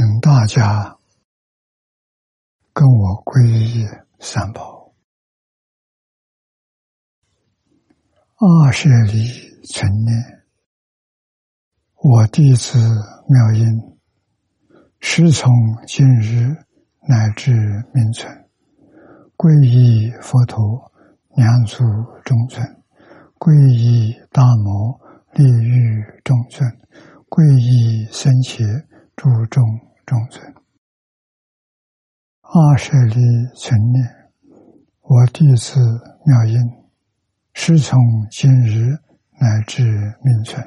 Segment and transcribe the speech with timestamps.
[0.00, 0.96] 请大家
[2.72, 3.86] 跟我皈依
[4.18, 4.94] 三宝：
[8.38, 9.28] 二舍利
[9.62, 10.42] 存念。
[11.96, 12.78] 我弟子
[13.28, 13.98] 妙音，
[15.00, 15.52] 师从
[15.86, 16.56] 今日
[17.06, 17.52] 乃至
[17.92, 18.48] 命存，
[19.36, 20.90] 皈依佛陀，
[21.36, 21.84] 两足
[22.24, 22.64] 中尊；
[23.38, 24.98] 皈依大摩，
[25.34, 26.66] 利欲中尊；
[27.28, 28.64] 皈依僧伽，
[29.14, 29.62] 诸众
[30.10, 30.52] 中尊。
[32.42, 33.14] 二舍利
[33.54, 34.04] 存念，
[35.02, 35.78] 我弟子
[36.26, 36.58] 妙音，
[37.52, 37.96] 师从
[38.28, 38.88] 今日
[39.38, 39.84] 乃至
[40.24, 40.60] 命存。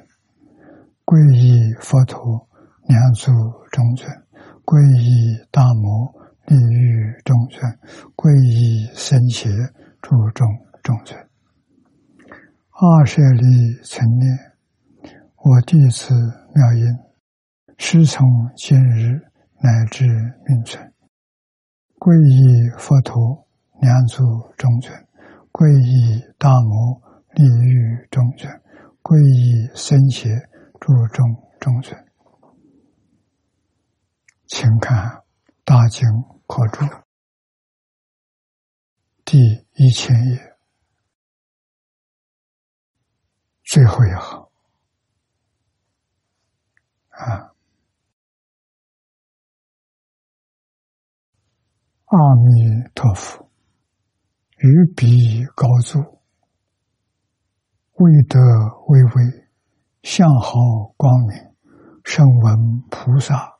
[1.03, 2.47] 皈依佛陀，
[2.88, 3.33] 两足
[3.69, 4.09] 中尊；
[4.63, 6.09] 皈依大摩，
[6.45, 7.69] 利欲中尊；
[8.16, 9.50] 皈依僧伽，
[10.01, 10.47] 诸众
[10.81, 11.19] 中尊。
[12.72, 13.44] 二舍利
[13.84, 14.39] 成念，
[15.35, 16.13] 我弟子
[16.56, 16.85] 妙音，
[17.78, 18.25] 师从
[18.56, 19.19] 今日
[19.63, 20.06] 乃至
[20.46, 20.94] 命存。
[21.97, 23.47] 皈依佛陀，
[23.79, 24.22] 两足
[24.57, 24.94] 中尊；
[25.51, 27.01] 皈依大摩，
[27.31, 28.51] 利欲中尊；
[29.01, 30.29] 皈依僧伽。
[30.85, 31.25] 注重
[31.62, 32.12] 中尊，
[34.47, 35.09] 请看
[35.63, 36.06] 《大经
[36.45, 36.84] 可注》
[39.24, 39.40] 第
[39.75, 40.57] 一千页
[43.63, 44.50] 最后一行
[47.12, 47.53] 啊！
[52.13, 53.50] 阿弥陀佛，
[54.57, 56.22] 于彼高足，
[57.94, 58.40] 未得
[58.88, 59.50] 微微。
[60.03, 60.53] 相好
[60.96, 61.35] 光明，
[62.03, 63.57] 声闻菩萨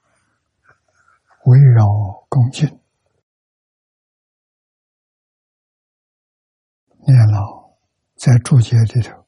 [1.46, 1.88] 围绕
[2.30, 2.68] 恭敬。
[7.08, 7.74] 念老
[8.14, 9.26] 在注解里头，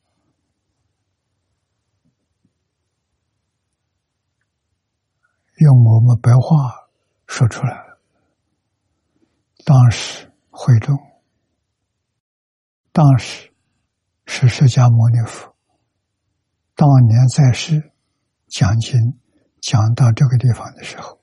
[5.58, 6.90] 用我们白话
[7.26, 7.85] 说出来。
[9.66, 10.96] 当时会众，
[12.92, 13.52] 当时
[14.28, 15.56] 是释迦牟尼佛。
[16.76, 17.92] 当年在世
[18.48, 19.20] 讲经
[19.60, 21.20] 讲到这个地方的时候，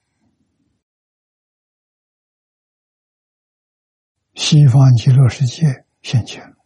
[4.34, 6.56] 西方极乐世界现前，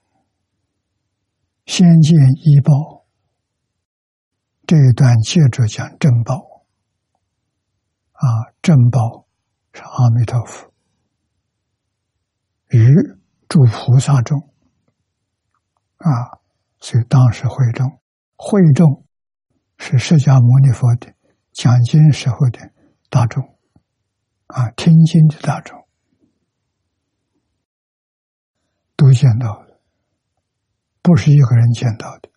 [1.67, 3.05] 先见医报。
[4.67, 6.65] 这一段接着讲正报。
[8.13, 8.25] 啊，
[8.63, 9.29] 正报
[9.75, 10.73] 是阿弥陀佛。
[12.69, 12.89] 于
[13.49, 14.39] 诸菩萨众。
[15.97, 16.41] 啊，
[16.81, 18.01] 所以当时会众。
[18.37, 19.07] 会众
[19.79, 21.15] 是释迦牟尼佛的
[21.53, 22.73] 讲经时候的
[23.09, 23.43] 大众。
[24.47, 25.87] 啊，听经的大众。
[28.97, 29.81] 都见到了，
[31.03, 32.31] 不是一个人见到的。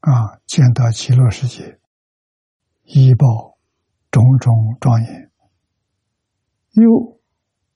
[0.00, 1.78] 啊，见到极乐世界
[2.84, 3.58] 医报
[4.10, 5.30] 种种庄严，
[6.72, 7.19] 又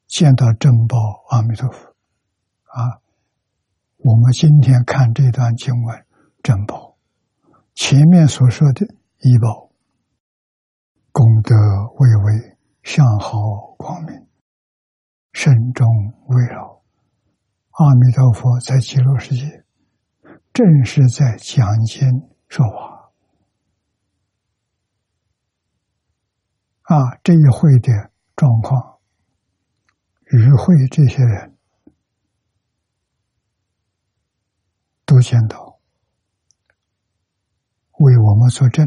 [0.06, 0.96] 见到正报
[1.30, 1.78] 阿弥陀佛
[2.64, 3.00] 啊。
[3.98, 6.06] 我们今天看这段经文，
[6.42, 6.96] 正报。
[7.74, 8.86] 前面所说的
[9.20, 9.70] 医报
[11.10, 11.54] 功德
[11.96, 14.28] 巍巍，相好光明，
[15.32, 15.86] 慎重
[16.26, 16.82] 围绕。
[17.70, 19.64] 阿弥陀佛在极乐世界，
[20.52, 22.08] 正是在讲经
[22.48, 23.12] 说法
[26.82, 27.18] 啊！
[27.24, 28.93] 这一会的状况，
[30.34, 31.56] 与会这些人
[35.06, 35.80] 都见到。
[37.98, 38.84] 为我们作证。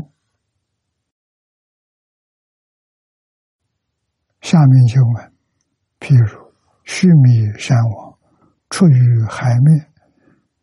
[4.41, 5.33] 下面就问：
[5.99, 6.53] 譬如
[6.83, 8.19] 须弥山王
[8.69, 9.93] 出于海面，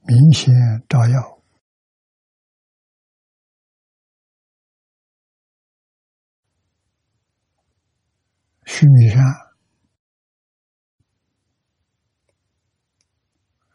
[0.03, 0.53] 明显
[0.89, 1.43] 照耀。
[8.67, 9.23] 须弥山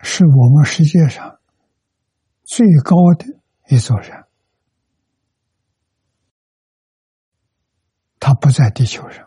[0.01, 1.39] 是我们世界上
[2.43, 3.25] 最高的
[3.67, 4.25] 一座山。
[8.19, 9.25] 它不在地球上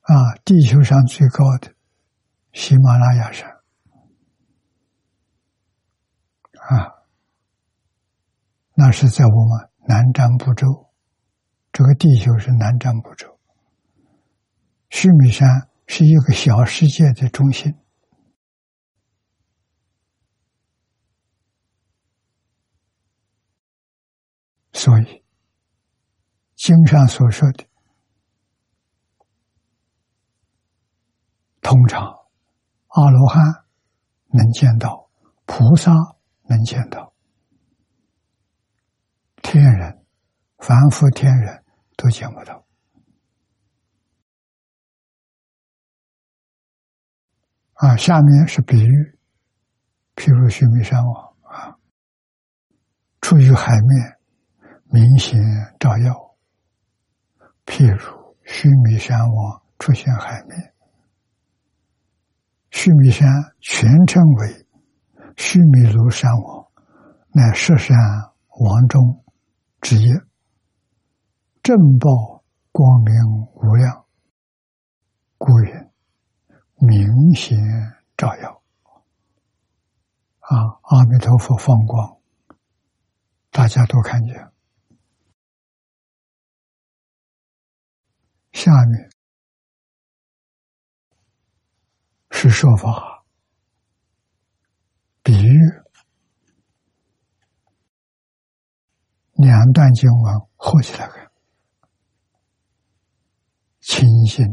[0.00, 0.34] 啊！
[0.44, 1.74] 地球上最高的
[2.52, 3.48] 喜马拉雅山
[6.54, 7.04] 啊，
[8.74, 10.90] 那是在我们南瞻部洲。
[11.70, 13.38] 这个地球是南瞻部洲，
[14.88, 17.74] 须弥山是一个小世界的中心，
[24.72, 25.24] 所以。
[26.54, 27.66] 经上所说的，
[31.60, 32.04] 通常
[32.86, 33.42] 阿罗汉
[34.26, 35.10] 能见到，
[35.46, 35.90] 菩萨
[36.42, 37.14] 能见到，
[39.42, 40.06] 天人、
[40.58, 41.64] 凡夫、天人
[41.96, 42.69] 都见不到。
[47.80, 49.18] 啊，下面是比喻，
[50.14, 51.78] 譬如须弥山王啊，
[53.22, 54.18] 出于海面，
[54.90, 55.40] 明显
[55.78, 56.36] 照耀。
[57.64, 60.74] 譬如须弥山王出现海面，
[62.70, 63.26] 须弥山
[63.60, 64.66] 全称为
[65.38, 66.66] 须弥庐山王，
[67.32, 67.96] 乃十山
[68.58, 69.24] 王中
[69.80, 70.06] 之一，
[71.62, 73.14] 正报光明
[73.54, 74.04] 无量，
[75.38, 75.89] 故云
[76.80, 77.56] 明显
[78.16, 78.62] 照耀。
[80.40, 82.18] 啊，阿弥陀佛放光，
[83.50, 84.34] 大家都看见。
[88.52, 89.10] 下面
[92.30, 93.24] 是说法，
[95.22, 95.58] 比喻
[99.34, 101.30] 两段经文合起来看，
[103.80, 104.44] 清新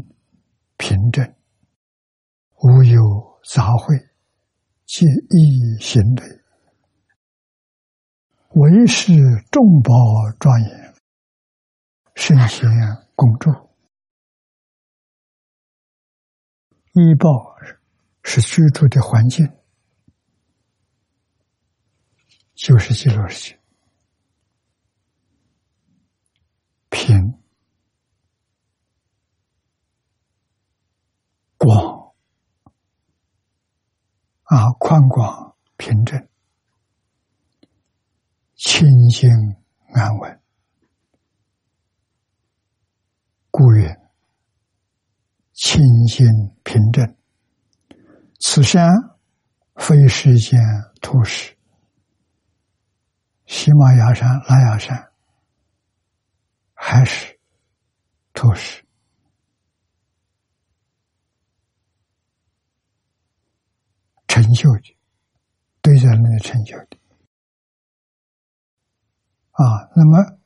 [0.76, 1.34] 平正，
[2.60, 4.10] 无有杂秽，
[4.84, 6.24] 皆一行类，
[8.50, 9.12] 唯是
[9.52, 9.92] 众宝
[10.40, 10.94] 庄严，
[12.16, 12.68] 圣贤
[13.14, 13.50] 共住。
[16.94, 17.54] 医报
[18.24, 19.46] 是居住的环境，
[22.54, 23.60] 就是极乐世界，
[26.90, 27.38] 平
[31.56, 31.97] 广。
[34.48, 36.28] 啊，宽广平正，
[38.54, 39.30] 清净
[39.94, 40.40] 安稳，
[43.50, 43.96] 故曰。
[45.60, 46.24] 清新
[46.62, 47.16] 平正，
[48.38, 48.88] 此山
[49.74, 50.60] 非世间
[51.00, 51.56] 土石，
[53.44, 55.10] 喜马拉雅山、拉雅山
[56.74, 57.40] 还是
[58.32, 58.84] 土石，
[64.42, 64.96] 成就的，
[65.82, 66.98] 对人类的成就的
[69.52, 69.88] 啊。
[69.96, 70.38] 那么，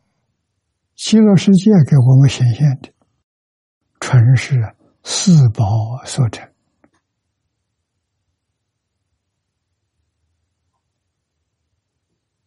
[0.95, 2.93] 极乐世界给我们显现的，
[4.01, 4.77] 纯是。
[5.05, 6.49] 四宝所成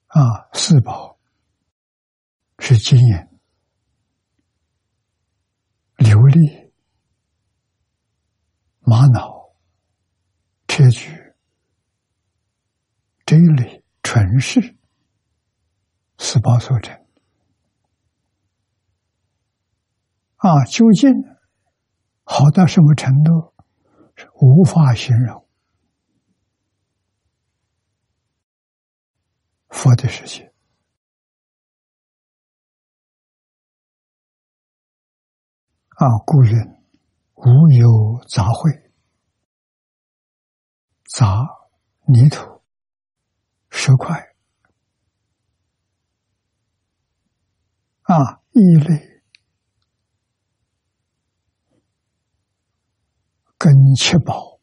[0.08, 1.20] 啊，四宝
[2.60, 3.14] 是金银、
[5.98, 6.72] 琉璃、
[8.80, 9.54] 玛瑙、
[10.66, 11.25] 砗磲
[13.26, 14.78] 这一类纯是
[16.18, 16.96] 四宝所成
[20.38, 21.12] 啊，究竟。
[22.28, 23.54] 好到什么程度，
[24.16, 25.48] 是无法形容。
[29.70, 30.52] 佛的世界
[35.90, 36.84] 啊，故人
[37.36, 38.92] 无有杂秽，
[41.04, 41.46] 杂
[42.08, 42.55] 泥土、
[43.78, 44.16] 十块。
[48.04, 49.22] 啊，异类。
[53.58, 54.60] 跟七宝。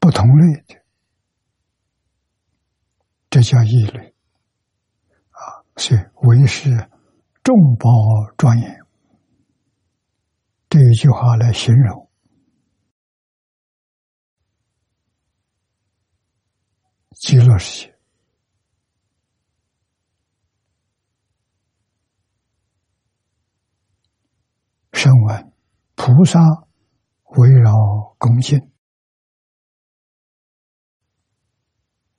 [0.00, 0.82] 不同类的，
[3.30, 4.14] 这叫异类。
[5.30, 5.62] 啊！
[5.76, 6.90] 所以为是
[7.42, 7.88] 众宝
[8.36, 8.80] 庄严。
[10.68, 12.10] 这一句话来形容。
[17.24, 17.94] 极乐世界。
[24.92, 25.52] 声闻
[25.94, 26.38] 菩萨
[27.38, 28.70] 围绕恭敬，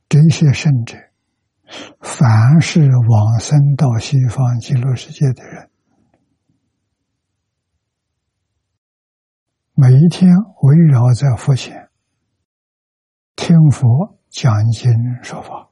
[0.10, 0.98] 这些圣者，
[2.00, 5.70] 凡是往生到西方极乐世界的人，
[9.76, 11.92] 每一天围绕在佛前，
[13.36, 14.92] 听佛讲经
[15.24, 15.72] 说法。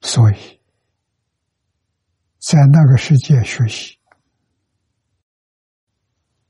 [0.00, 0.60] 所以，
[2.38, 3.98] 在那个世界学习，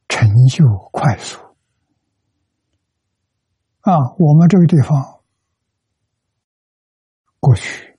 [0.07, 1.41] 成就快速。
[3.81, 5.23] 啊，我们这个地方
[7.41, 7.94] 过去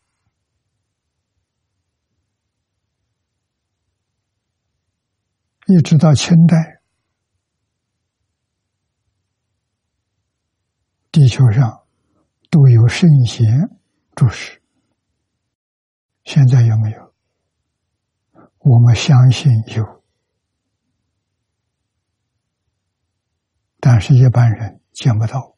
[5.67, 6.79] 一直到清代，
[11.11, 11.87] 地球上
[12.51, 13.45] 都有圣贤
[14.15, 14.61] 注释，
[16.23, 17.15] 现在有没有？
[18.59, 20.03] 我们相信有，
[23.79, 25.55] 但是一般人见不到。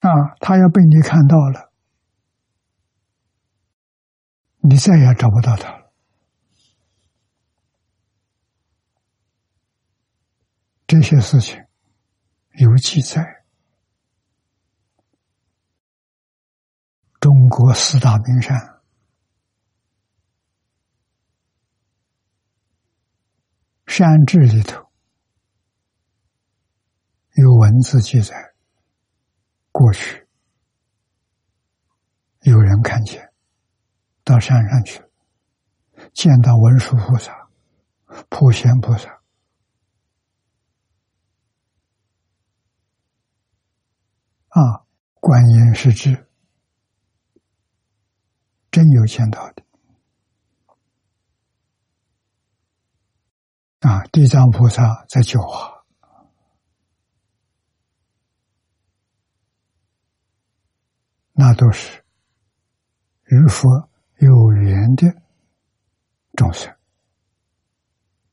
[0.00, 1.67] 啊，他要被你看到了，
[4.60, 5.92] 你再也找不到他了。
[10.86, 11.64] 这些事情
[12.52, 13.44] 有记载，
[17.20, 18.56] 中国四大名山
[23.86, 24.90] 山志里头
[27.34, 28.54] 有文字记载。
[29.70, 30.26] 过去
[32.40, 33.27] 有人看见，
[34.28, 35.02] 到山上去，
[36.12, 37.48] 见到文殊菩萨、
[38.28, 39.08] 普贤菩萨
[44.48, 46.28] 啊，观音是智，
[48.70, 49.62] 真有见到的
[53.80, 54.02] 啊！
[54.12, 55.86] 地藏菩萨在教化。
[61.32, 62.04] 那都是
[63.24, 65.22] 与佛有缘的
[66.34, 66.74] 众生，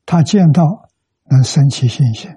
[0.06, 0.90] 他见到
[1.26, 2.32] 能生起信心，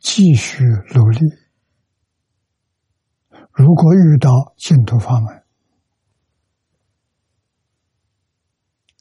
[0.00, 0.64] 继续
[0.94, 1.20] 努力。
[3.52, 5.44] 如果遇到净土法门，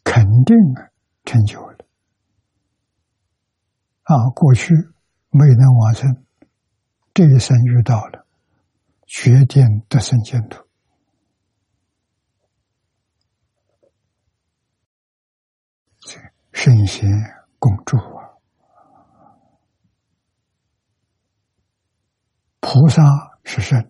[0.04, 0.56] 肯定
[1.24, 1.78] 成就了。
[4.04, 4.74] 啊，过去
[5.30, 6.26] 没能往生，
[7.14, 8.26] 这一生遇到了。
[9.06, 10.67] 决定得生净土，
[16.68, 17.10] 圣贤
[17.60, 18.36] 共助啊！
[22.60, 23.90] 菩萨是圣，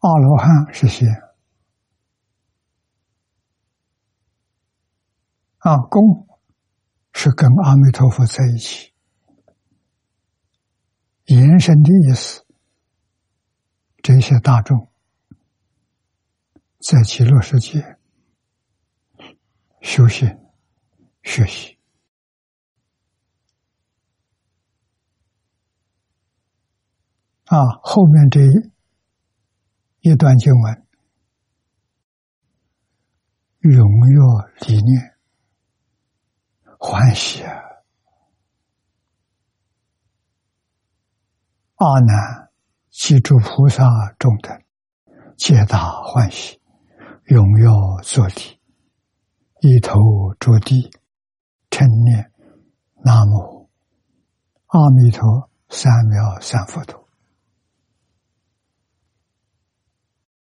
[0.00, 1.08] 阿罗汉是仙
[5.58, 6.26] 啊，共
[7.12, 8.92] 是跟阿弥陀佛在一起，
[11.26, 12.44] 延伸的意思。
[14.02, 14.90] 这些大众
[16.80, 18.00] 在极乐世界
[19.82, 20.26] 修行、
[21.22, 21.76] 学习
[27.44, 28.40] 啊，后面这
[30.00, 30.86] 一段经文，
[33.58, 35.18] 荣耀理念，
[36.78, 37.60] 欢喜啊，
[41.74, 42.50] 阿难。
[42.90, 43.84] 记住菩萨
[44.18, 44.62] 众等，
[45.36, 46.60] 皆大欢喜，
[47.24, 47.72] 荣耀
[48.02, 48.60] 坐地，
[49.64, 50.90] 一头着地，
[51.70, 52.32] 称念
[53.04, 53.70] 南无
[54.66, 57.08] 阿弥陀三藐三佛陀。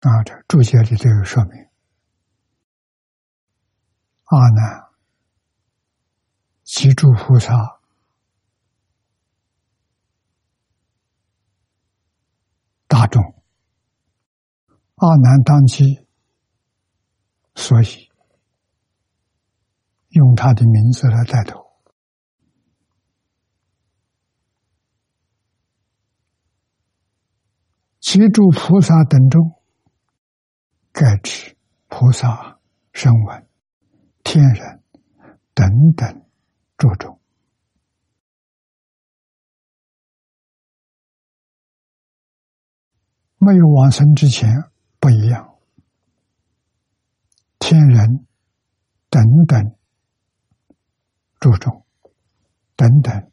[0.01, 1.53] 啊，这注解里都有说明。
[4.25, 4.89] 阿难，
[6.65, 7.79] 记住菩萨。
[12.87, 13.23] 大众，
[14.95, 16.05] 阿难当机，
[17.55, 18.11] 所以
[20.15, 21.59] 用他的名字来带头，
[27.99, 29.61] 记住菩萨等中，
[30.93, 31.57] 盖指
[31.87, 32.61] 菩萨、
[32.93, 33.47] 声闻、
[34.23, 34.81] 天人
[35.53, 35.67] 等
[35.97, 36.25] 等
[36.77, 37.19] 诸种。
[43.37, 44.49] 没有往生之前
[44.97, 45.59] 不一样，
[47.59, 48.25] 天人
[49.09, 49.75] 等等
[51.39, 51.85] 注重
[52.75, 53.31] 等等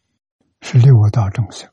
[0.61, 1.71] 是六道众生，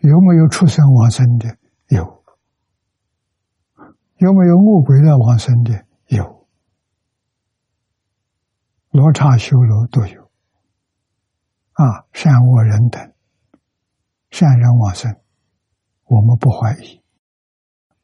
[0.00, 1.58] 有没有出生往生的？
[1.88, 2.24] 有，
[4.16, 5.86] 有没有恶鬼的往生的？
[6.06, 6.48] 有，
[8.90, 10.30] 罗刹修罗都有。
[11.72, 13.12] 啊，善恶人等，
[14.30, 15.20] 善人往生，
[16.04, 17.02] 我们不怀疑；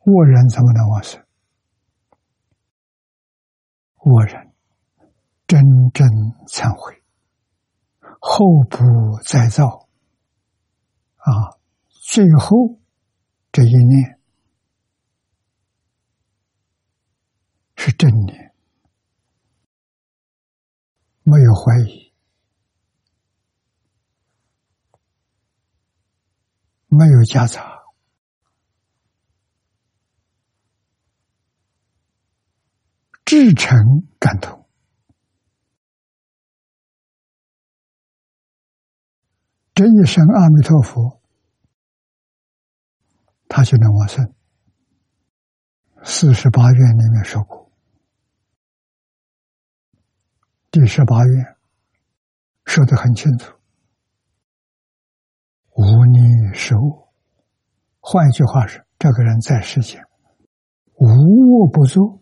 [0.04, 1.21] 恶人怎么能往生？
[4.04, 4.52] 我人
[5.46, 5.60] 真
[5.94, 6.06] 正
[6.48, 7.02] 忏悔，
[8.20, 8.78] 后补
[9.24, 9.88] 再造，
[11.16, 11.56] 啊，
[11.88, 12.80] 最后
[13.52, 14.18] 这一念
[17.76, 18.54] 是正念，
[21.22, 22.12] 没有怀疑。
[26.94, 27.81] 没有夹杂，
[33.32, 33.74] 至诚
[34.18, 34.66] 感通，
[39.72, 41.18] 这一声阿弥陀佛，
[43.48, 44.34] 他就能往生。
[46.04, 47.72] 四十八愿里面说过，
[50.70, 51.56] 第十八愿
[52.66, 53.56] 说的很清楚：
[55.70, 56.20] 无逆
[56.52, 57.10] 是我。
[57.98, 60.04] 换一句话是，这个人在世间
[60.96, 62.21] 无恶不作。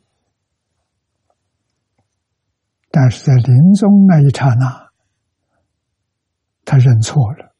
[2.90, 4.90] 但是在临终那一刹那，
[6.64, 7.54] 他认错了，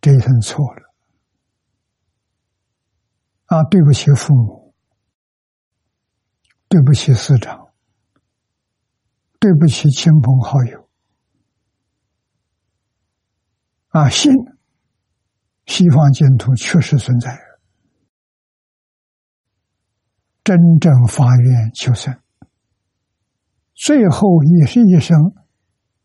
[0.00, 0.94] 这一生错了，
[3.46, 4.74] 啊，对不起父母，
[6.68, 7.68] 对不起师长，
[9.38, 10.88] 对不起亲朋好友，
[13.90, 14.32] 啊，信
[15.66, 17.40] 西方净土确实存在，
[20.42, 22.20] 真正发愿求生。
[23.76, 25.34] 最后也是一声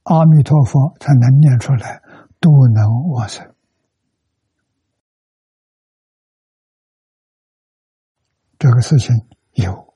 [0.04, 2.02] 阿弥陀佛才能念出来，
[2.42, 3.56] 都能往生。
[8.60, 9.16] 这个事情
[9.54, 9.72] 有《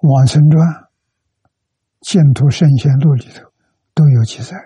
[0.00, 0.66] 往生传》
[2.00, 3.52] 《净土圣贤录》里头
[3.92, 4.56] 都有记载，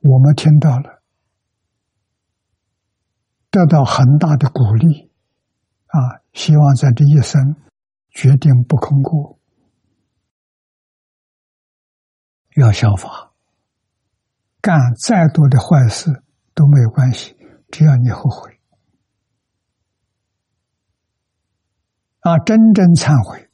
[0.00, 1.02] 我们听到了，
[3.50, 5.05] 得到很大的鼓励。
[5.96, 6.20] 啊！
[6.32, 7.56] 希望在这一生
[8.10, 9.38] 决定不空过，
[12.56, 13.32] 要效法，
[14.60, 17.34] 干再多的坏事都没有关系，
[17.70, 18.60] 只要你后悔，
[22.20, 23.48] 啊，真正忏悔，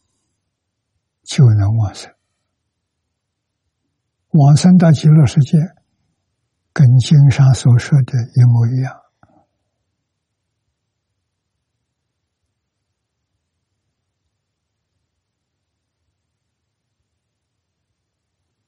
[1.23, 2.13] 就能往生。
[4.31, 5.59] 往生到极乐世界，
[6.73, 9.02] 跟经上所说的一模一样。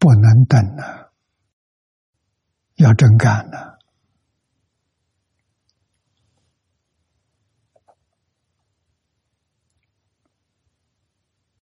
[0.04, 1.14] 不能等了，
[2.74, 3.78] 要真干了。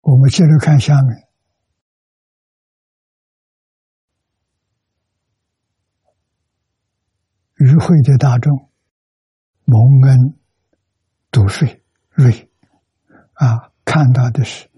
[0.02, 1.28] 我们接着看下面，
[7.54, 8.70] 与会的大众
[9.64, 10.38] 蒙恩
[11.30, 12.52] 读睡瑞
[13.32, 14.70] 啊，看到的是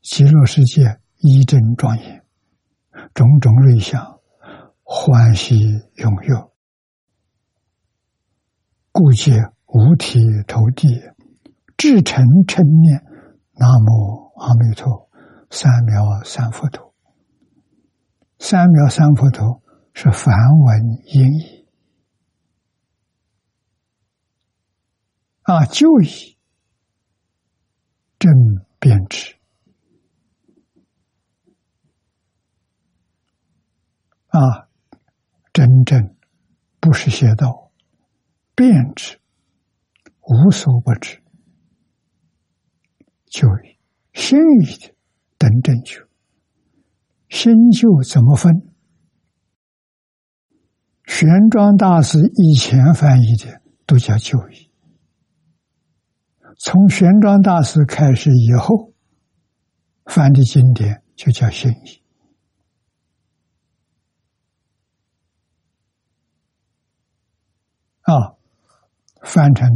[0.00, 2.24] 极乐世界一真庄严。
[3.14, 4.20] 种种瑞相，
[4.82, 5.54] 欢喜
[5.96, 6.50] 踊跃，
[8.92, 9.32] 故皆
[9.66, 11.00] 五体投地，
[11.76, 13.04] 至诚称念
[13.54, 15.08] 南无阿弥陀
[15.50, 16.94] 三藐三佛陀。
[18.38, 19.62] 三藐三佛陀
[19.94, 21.66] 是梵文音译
[25.42, 26.36] 啊，就以
[28.18, 28.32] 正
[28.78, 29.37] 编制。
[34.38, 34.68] 啊，
[35.52, 36.14] 真正
[36.78, 37.72] 不是邪道，
[38.54, 39.18] 变质
[40.20, 41.20] 无所不知，
[43.26, 43.48] 就
[44.12, 44.94] 心意的
[45.38, 46.06] 等正觉，
[47.28, 48.54] 新旧怎么分？
[51.04, 54.70] 玄奘大师以前翻译的都叫旧义，
[56.58, 58.92] 从玄奘大师开始以后
[60.04, 62.02] 翻的经典就叫新义。
[68.08, 68.38] 啊，
[69.20, 69.68] 翻成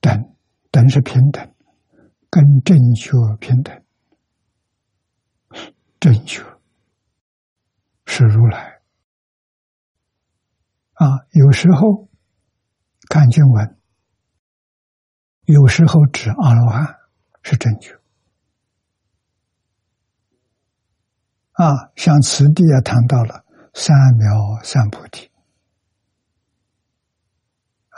[0.00, 0.34] 等，
[0.72, 1.54] 等是平等，
[2.28, 3.80] 跟正确平等，
[6.00, 6.42] 正确
[8.06, 8.80] 是如来。
[10.94, 12.08] 啊，有时候
[13.08, 13.78] 看经文，
[15.44, 16.96] 有时候指阿罗汉
[17.42, 17.94] 是正确。
[21.52, 25.30] 啊，像此地也谈到了三藐三菩提。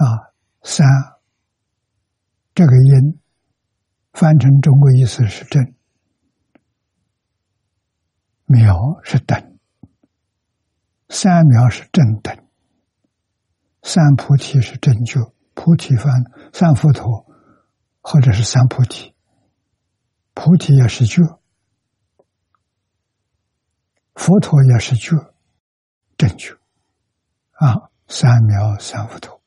[0.00, 0.32] 啊，
[0.62, 0.86] 三
[2.54, 3.20] 这个音
[4.14, 5.74] 翻成中国意思是正，
[8.46, 9.58] 秒是等，
[11.10, 12.34] 三秒是正等，
[13.82, 17.26] 三菩提是正觉，菩提翻三佛陀
[18.00, 19.14] 或者是三菩提，
[20.32, 21.38] 菩提也是觉，
[24.14, 25.34] 佛陀也是觉，
[26.16, 26.54] 正觉
[27.50, 29.39] 啊，三秒三佛陀。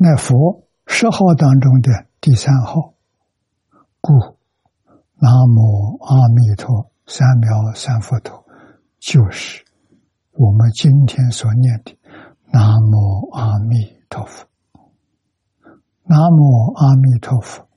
[0.00, 2.94] 那佛十号当中的第三号，
[4.00, 4.12] 故
[5.16, 8.46] 南无阿弥陀三藐三佛陀，
[9.00, 9.64] 就是
[10.30, 11.98] 我们今天所念的
[12.52, 14.46] 南无阿弥陀佛，
[16.04, 17.68] 南无阿弥陀佛，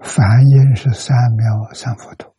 [0.00, 2.34] 梵音是三藐三佛陀。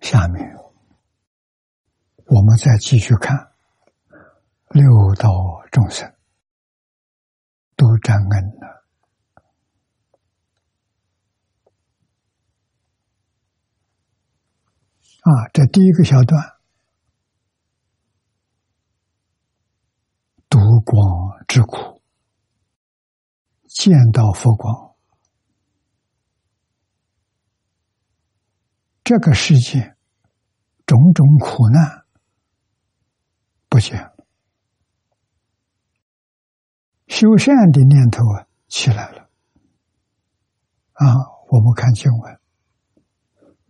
[0.00, 0.56] 下面
[2.26, 3.52] 我们再继续看
[4.68, 5.28] 六道
[5.70, 6.14] 众生
[7.76, 8.84] 都沾恩了。
[15.22, 16.58] 啊，这第一个小段，
[20.48, 22.02] 读光之苦，
[23.68, 24.96] 见到佛光，
[29.04, 29.96] 这个世界
[30.86, 32.01] 种种苦难
[33.72, 34.12] 不见了，
[37.06, 39.30] 修善的念头啊起来了。
[40.92, 41.06] 啊，
[41.48, 42.38] 我们看经文，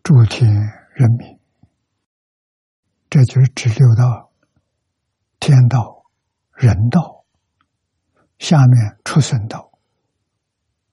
[0.02, 0.52] 诸天
[0.96, 1.38] 人民。
[3.08, 4.32] 这就是指六道、
[5.38, 6.02] 天道、
[6.52, 7.24] 人道，
[8.40, 9.70] 下面出生道，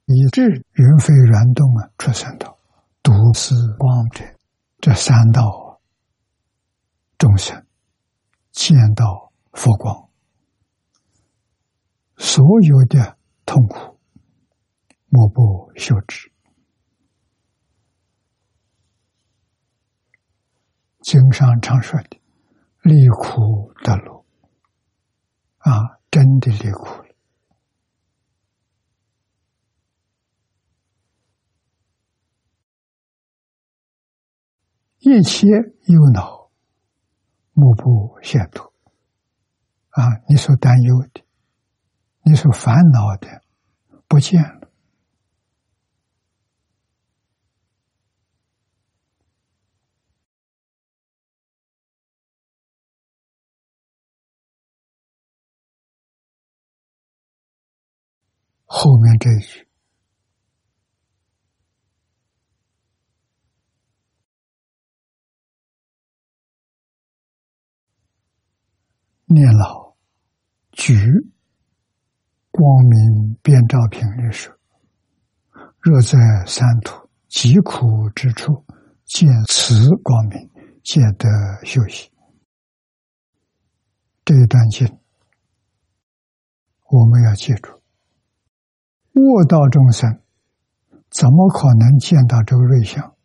[0.05, 2.59] 以至云飞圆动啊，出生道，
[3.01, 4.23] 独自光者，
[4.79, 5.81] 这三道
[7.17, 7.65] 众生。
[8.51, 10.09] 见到佛光，
[12.17, 13.99] 所有的痛苦
[15.07, 16.31] 莫不休止。
[21.01, 22.21] 经上常说的
[22.83, 24.25] “离苦得乐”，
[25.59, 27.09] 啊，真的离苦了。
[34.99, 35.47] 一切
[35.85, 36.38] 有恼，
[37.59, 38.73] 目不现脱。
[39.89, 41.21] 啊，你所担忧的，
[42.23, 43.41] 你所烦恼的，
[44.07, 44.71] 不见了。
[58.65, 59.68] 后面这一句，
[69.31, 69.95] 念老
[70.71, 70.95] 举
[72.49, 74.59] 光明遍照频率时，
[75.79, 78.65] 若在三途极苦之处
[79.05, 80.49] 见此光明，
[80.83, 81.29] 见得
[81.63, 82.11] 休息。
[84.25, 84.99] 这一段经，
[86.89, 87.83] 我们要记住。
[89.13, 90.23] 卧道众生
[91.11, 93.15] 怎么可能见到这个瑞相？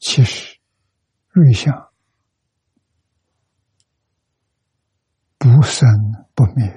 [0.00, 0.59] 其实，
[1.30, 1.92] 瑞相
[5.38, 5.88] 不生
[6.34, 6.72] 不灭，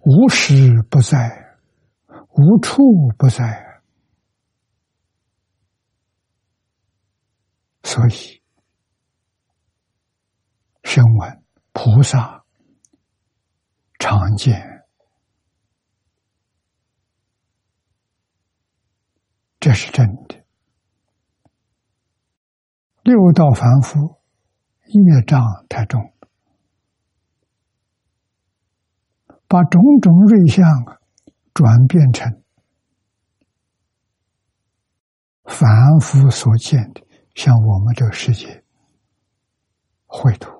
[0.00, 1.58] 无时不在，
[2.30, 2.82] 无处
[3.16, 3.82] 不在，
[7.82, 8.42] 所以。
[10.84, 12.44] 声闻菩萨
[13.98, 14.84] 常见，
[19.58, 20.41] 这是真的。
[23.02, 24.20] 六道凡夫
[24.86, 26.12] 业障太重，
[29.48, 30.64] 把种种瑞相
[31.52, 32.42] 转变成
[35.44, 35.68] 凡
[36.00, 37.02] 夫所见的，
[37.34, 38.64] 像我们这个世界
[40.06, 40.50] 绘图。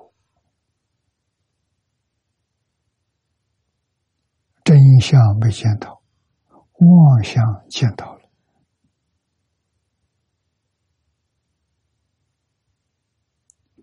[4.65, 6.01] 真相没见到，
[6.49, 8.22] 妄想见到了。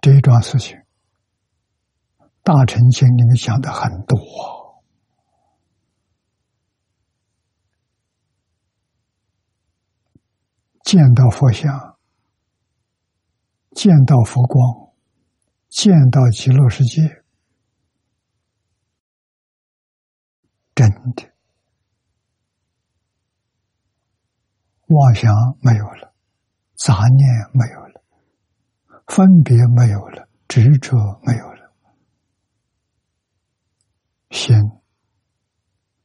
[0.01, 0.77] 这一桩事情，
[2.43, 4.19] 《大臣心》里面讲的很多。
[10.85, 11.99] 见到佛像，
[13.73, 14.93] 见到佛光，
[15.69, 17.23] 见到极乐世界。
[20.75, 21.31] 真的，
[24.87, 26.15] 妄想没有了，
[26.75, 27.90] 杂念没有了，
[29.11, 31.73] 分别没有了，执着没有了，
[34.31, 34.57] 心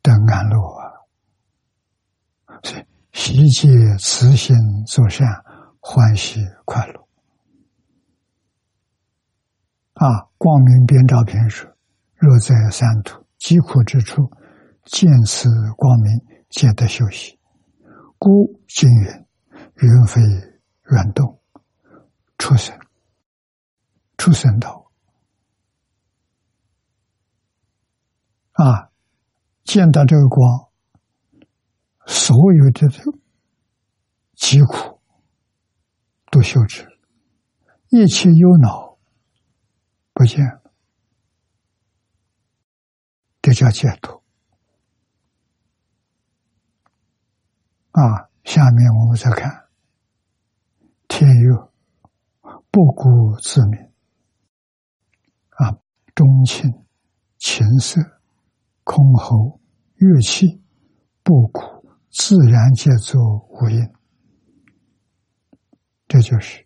[0.01, 1.05] 得安乐啊！
[2.63, 4.55] 所以喜戒慈心
[4.87, 5.27] 作善，
[5.79, 7.07] 欢喜快乐
[9.93, 10.27] 啊！
[10.39, 11.75] 光明遍照平时，
[12.15, 14.31] 若在三途疾苦之处。
[14.85, 16.11] 见此光明，
[16.49, 17.39] 皆得休息。
[18.19, 19.25] 故今云：
[19.75, 20.21] 云飞
[20.91, 21.39] 远动，
[22.37, 22.77] 出生，
[24.17, 24.91] 出生道。
[28.53, 28.89] 啊，
[29.63, 30.69] 见到这个光，
[32.05, 32.87] 所有的
[34.33, 35.01] 疾苦
[36.31, 36.87] 都消失，
[37.89, 38.97] 一切忧恼
[40.13, 40.61] 不见，
[43.41, 44.23] 这叫解脱。
[47.91, 49.67] 啊，下面我们再看
[51.07, 51.73] 天佑
[52.71, 53.84] 不顾自明，
[56.15, 56.71] 钟情
[57.37, 58.01] 琴瑟
[58.83, 59.59] 箜篌
[59.95, 60.63] 乐器
[61.21, 61.75] 不苦。
[62.17, 63.91] 自然界作无音，
[66.07, 66.65] 这就是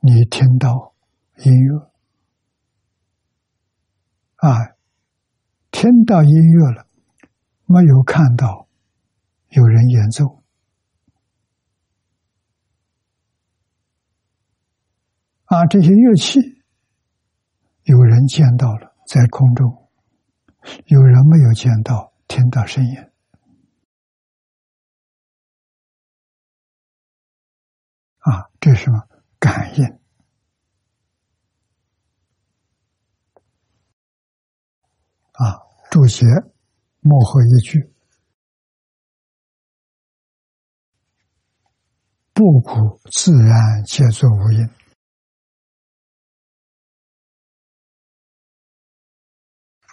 [0.00, 0.94] 你听到
[1.38, 1.90] 音乐
[4.36, 4.76] 啊，
[5.70, 6.86] 听到音乐了，
[7.64, 8.68] 没有看到
[9.48, 10.44] 有人演奏
[15.46, 16.53] 啊，这些乐器
[17.84, 19.90] 有人见到了在空中，
[20.86, 22.96] 有人没有见到，听到声音。
[28.20, 29.06] 啊，这是什么
[29.38, 29.84] 感应？
[35.32, 36.24] 啊，注解
[37.00, 37.92] 幕后一句：
[42.32, 44.70] 不苦自然皆作无因。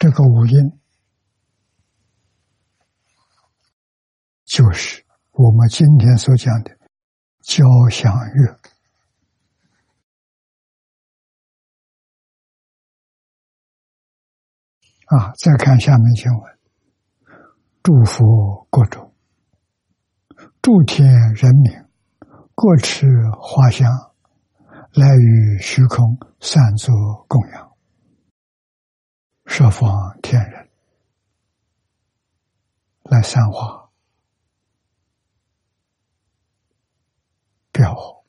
[0.02, 0.80] 这个五音，
[4.46, 6.76] 就是我们今天所讲的。
[7.44, 8.60] 交响乐
[15.06, 15.34] 啊！
[15.38, 16.60] 再看下面经文：
[17.84, 19.14] 祝福各种，
[20.64, 21.72] 祝天人民
[22.56, 23.06] 各持
[23.40, 23.88] 花香，
[24.94, 26.96] 来于虚空散作
[27.28, 27.71] 供养，
[29.52, 30.70] 设方天人
[33.04, 33.92] 来散化。
[37.70, 38.24] 表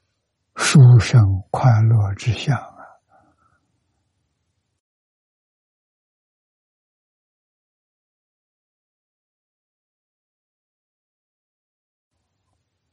[0.57, 2.83] 殊胜快乐之相啊！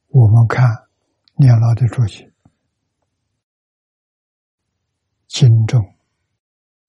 [0.06, 0.88] 我们看
[1.34, 2.32] 念老的注解，
[5.26, 5.82] 经中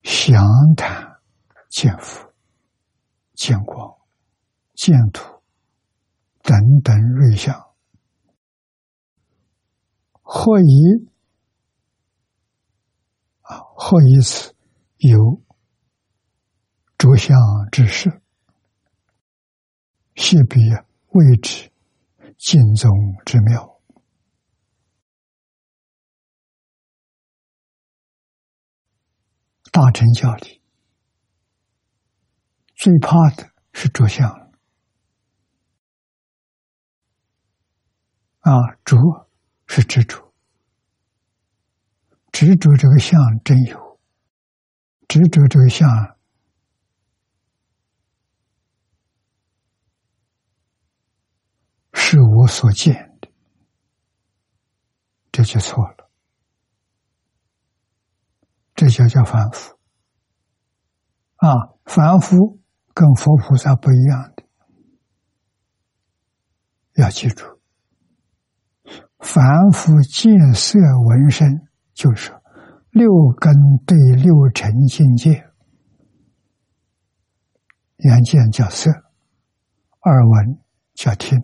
[0.04, 1.11] 详谈
[1.72, 2.30] 见福、
[3.32, 3.96] 见光、
[4.74, 5.42] 见土
[6.42, 7.74] 等等瑞相。
[10.20, 11.08] 何以
[13.40, 13.56] 啊？
[13.74, 14.54] 何以此
[14.98, 15.40] 有
[16.98, 17.34] 着相
[17.70, 18.20] 之事？
[20.14, 20.60] 谢必
[21.08, 21.72] 谓之
[22.36, 22.90] 尽宗
[23.24, 23.80] 之妙。
[29.72, 30.61] 大乘教里
[32.82, 34.28] 最怕的是着相
[38.40, 38.96] 啊，着。
[39.68, 40.34] 是执着，
[42.30, 44.00] 执着这个相真有，
[45.08, 45.88] 执着这个相
[51.94, 53.30] 是我所见的，
[55.30, 56.10] 这就错了，
[58.74, 59.78] 这就叫凡夫
[61.36, 61.48] 啊！
[61.86, 62.60] 凡夫
[62.94, 64.44] 跟佛菩萨不一样的，
[66.94, 67.44] 要记住。
[69.18, 71.48] 凡夫见色闻声，
[71.94, 72.32] 就是
[72.90, 73.54] 六根
[73.86, 75.48] 对六尘境界。
[77.98, 78.90] 眼见叫色，
[80.00, 80.60] 耳闻
[80.94, 81.40] 叫听，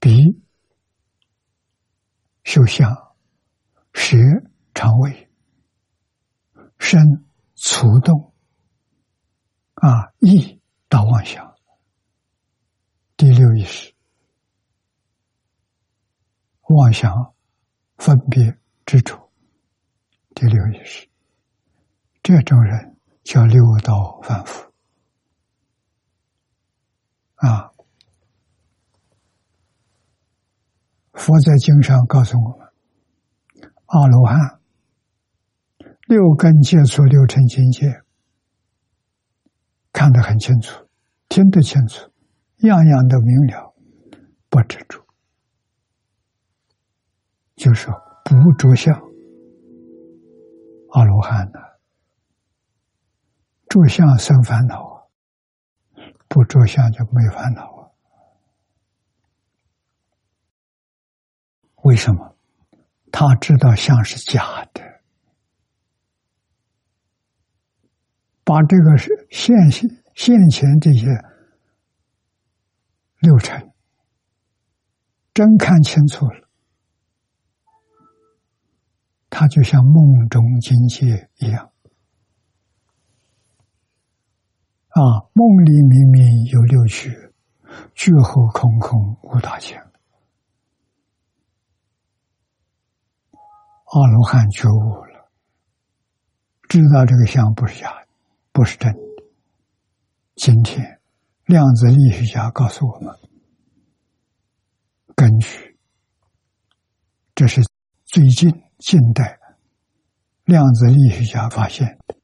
[0.00, 0.42] 鼻
[2.42, 2.92] 嗅香，
[3.92, 4.16] 舌
[4.74, 5.30] 肠胃，
[6.78, 8.29] 身触动，
[9.80, 11.54] 啊，意到妄想，
[13.16, 13.94] 第六意识。
[16.68, 17.34] 妄想、
[17.96, 19.32] 分别、执着，
[20.34, 21.08] 第六意识，
[22.22, 24.70] 这种人叫六道凡夫
[27.36, 27.72] 啊。
[31.14, 32.72] 佛在经上告诉我们，
[33.86, 34.60] 阿罗汉
[36.06, 38.02] 六根接触六尘境界，
[39.92, 40.86] 看得很清楚，
[41.28, 42.10] 听得清楚，
[42.58, 43.74] 样样都明了，
[44.48, 45.04] 不执着。
[47.56, 47.88] 就是
[48.24, 48.98] 不着相，
[50.92, 51.60] 阿罗汉呢？
[53.68, 55.02] 着相生烦恼啊，
[56.26, 57.90] 不着相就没烦恼啊。
[61.82, 62.34] 为什么？
[63.12, 64.89] 他知道相是假的，
[68.50, 71.06] 把这个是现现现前这些
[73.20, 73.72] 六尘，
[75.32, 76.48] 真看清楚了，
[79.28, 81.70] 他就像梦中境界一样。
[84.88, 84.98] 啊，
[85.32, 87.08] 梦里明明有六趣，
[87.94, 89.80] 觉后空空无大千。
[93.84, 95.30] 阿罗汉觉悟了，
[96.68, 97.99] 知道这个相不是假，
[98.60, 99.00] 不是真的。
[100.36, 101.00] 今天，
[101.46, 103.16] 量子力学家告诉我们，
[105.16, 105.78] 根据
[107.34, 107.62] 这是
[108.04, 109.38] 最近近代
[110.44, 112.16] 量子力学家发现的。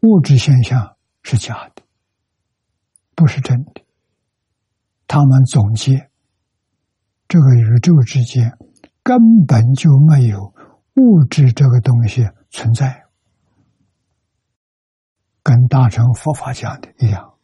[0.00, 1.82] 物质现象是假的，
[3.14, 3.82] 不是真的。
[5.06, 6.08] 他们总结，
[7.28, 8.56] 这个宇宙之间
[9.02, 10.54] 根本就没有
[10.94, 13.04] 物质这个东西存在，
[15.48, 17.38] 跟大乘佛法讲的一样。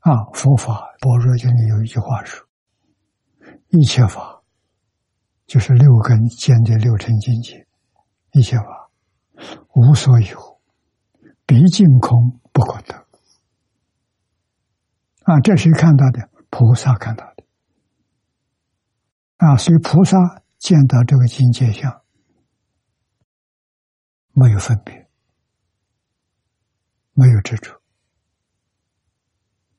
[0.00, 2.46] 啊，佛法般若经里有一句话说
[3.72, 4.42] ：“一切法
[5.46, 7.66] 就是六根间的六尘境界，
[8.32, 8.90] 一切法。”
[9.72, 10.60] 无所有，
[11.46, 12.94] 毕竟空不可得。
[15.22, 17.44] 啊，这是看到的，菩萨看到的。
[19.38, 20.18] 啊，所以菩萨
[20.58, 22.02] 见到这个境界相，
[24.32, 25.05] 没有分别，
[27.16, 27.72] 没有执着。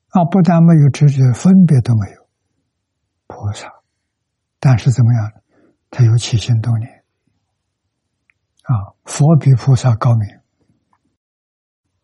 [0.09, 2.27] 啊，不但没有执着，分别都没有。
[3.27, 3.71] 菩萨，
[4.59, 5.31] 但是怎么样？
[5.89, 7.05] 他有起心动念。
[8.63, 10.27] 啊，佛比菩萨高明。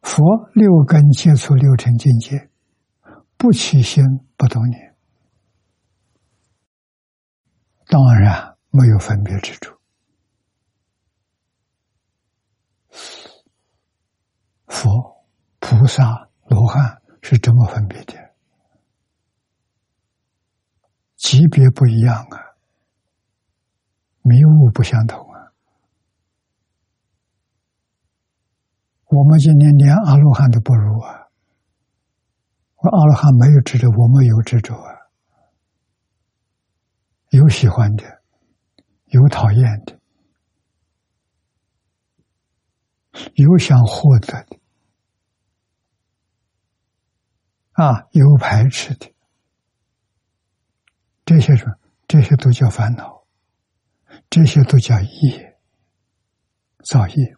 [0.02, 0.22] 佛
[0.54, 2.50] 六根接触六尘境界，
[3.38, 4.04] 不起心
[4.36, 4.96] 不动念，
[7.88, 9.78] 当然没有分别之处。
[14.68, 15.23] 佛、
[15.64, 18.14] 菩萨、罗汉是这么分别的？
[21.16, 22.38] 级别不一样啊，
[24.24, 25.54] 迷雾不相同啊。
[29.06, 31.30] 我们今天连阿罗汉都不如啊！
[32.76, 34.92] 我阿罗汉没有执着，我们有执着啊，
[37.30, 38.04] 有喜欢的，
[39.06, 39.98] 有讨厌的，
[43.36, 44.60] 有想获得的，
[47.74, 49.14] 啊，有排斥的，
[51.26, 51.76] 这些什么？
[52.08, 53.26] 这些都叫烦恼，
[54.30, 55.60] 这些都叫业，
[56.86, 57.36] 造业。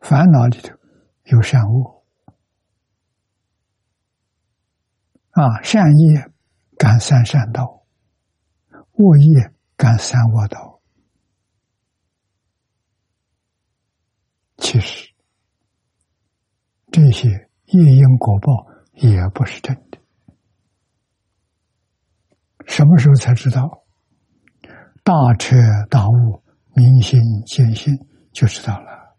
[0.00, 0.76] 烦恼里头
[1.24, 2.04] 有善恶
[5.30, 6.30] 啊，善业
[6.76, 7.86] 感三善道，
[8.92, 10.80] 恶业感三恶道。
[14.58, 15.12] 其实
[16.90, 19.98] 这些业因果报也不是真的。
[22.66, 23.84] 什么时候才知道？
[25.04, 25.56] 大彻
[25.88, 26.42] 大悟、
[26.74, 27.94] 明心见性，
[28.32, 29.16] 就知道了。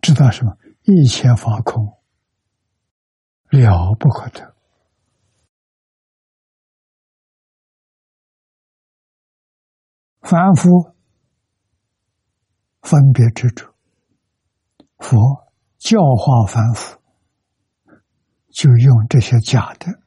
[0.00, 0.56] 知道什么？
[0.82, 1.84] 一切法空，
[3.50, 4.56] 了不可得。
[10.22, 10.94] 凡夫
[12.82, 13.74] 分别执着，
[14.98, 15.49] 佛
[15.80, 17.00] 教化凡夫，
[18.52, 20.00] 就用这些假的，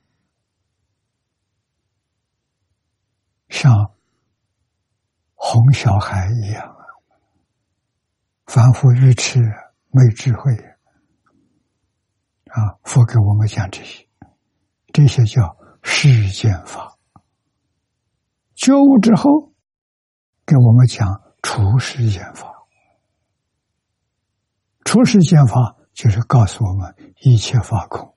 [3.49, 3.91] 像
[5.33, 6.85] 哄小孩一样啊，
[8.45, 9.41] 凡夫愚痴。
[9.95, 10.51] 没智慧
[12.47, 12.57] 啊！
[12.83, 14.09] 佛给我们讲这些，
[14.91, 16.97] 这些叫世间法。
[18.55, 19.53] 觉悟之后，
[20.47, 22.52] 给我们讲出世间法。
[24.83, 28.15] 出世间法就是告诉我们一切法空，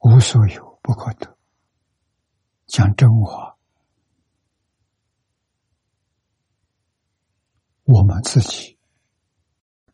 [0.00, 1.36] 无所有不可得。
[2.66, 3.56] 讲真话，
[7.84, 8.76] 我们自己。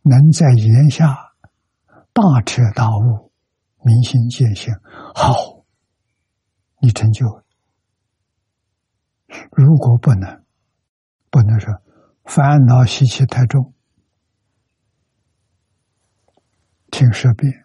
[0.05, 1.33] 能在言下
[2.13, 3.31] 大彻大悟、
[3.85, 4.75] 明心见性，
[5.15, 5.65] 好，
[6.81, 7.45] 你成就。
[9.53, 10.45] 如果不能，
[11.31, 11.73] 不能说
[12.25, 13.73] 烦恼习气太重，
[16.93, 17.65] 听十遍、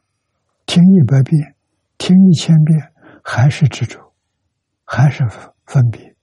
[0.65, 1.55] 听一百遍、
[1.97, 4.15] 听一千遍，还是执着，
[4.85, 5.27] 还是
[5.65, 6.15] 分别，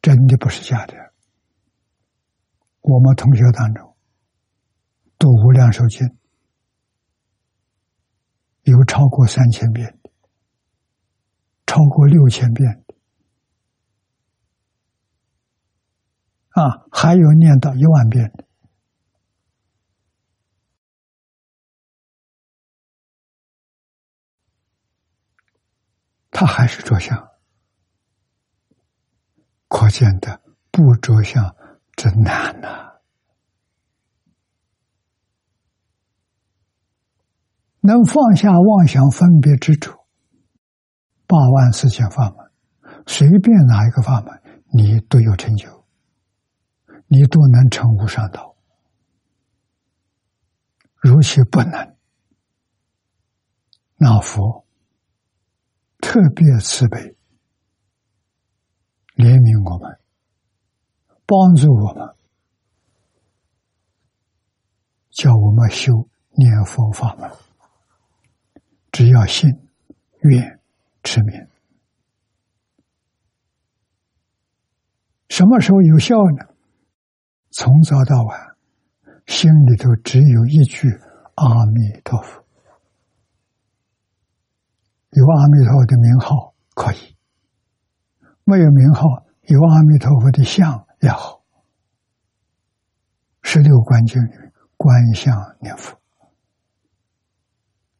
[0.00, 0.94] 真的不是假的。
[2.82, 3.96] 我们同学当中
[5.18, 6.06] 读《无量寿经》，
[8.62, 10.10] 有超过三千遍的，
[11.66, 12.94] 超过六千遍的，
[16.50, 18.44] 啊，还有念到一万遍的，
[26.40, 27.32] 他还是着相，
[29.68, 31.54] 可见的不着相
[31.96, 32.94] 真难呐。
[37.80, 39.98] 能放下妄想分别之处，
[41.26, 42.50] 八万四千法门，
[43.06, 45.84] 随便哪一个法门，你都有成就，
[47.06, 48.56] 你都能成无上道。
[51.02, 51.96] 如其不能，
[53.98, 54.64] 那佛
[56.12, 56.98] 特别慈悲，
[59.14, 60.00] 怜悯我们，
[61.24, 62.16] 帮助我们，
[65.10, 67.30] 叫我们修念佛法门。
[68.90, 69.48] 只要信、
[70.22, 70.60] 愿、
[71.04, 71.46] 持名，
[75.28, 76.52] 什么时候有效呢？
[77.52, 78.56] 从早到晚，
[79.28, 80.88] 心里头只有一句
[81.38, 82.39] “阿弥陀佛”，
[85.10, 87.16] 有阿弥陀佛的名号可以；
[88.44, 91.44] 没有名号，有阿弥陀佛的像也好。
[93.42, 94.30] 十六观经里
[94.76, 96.00] 观相念佛。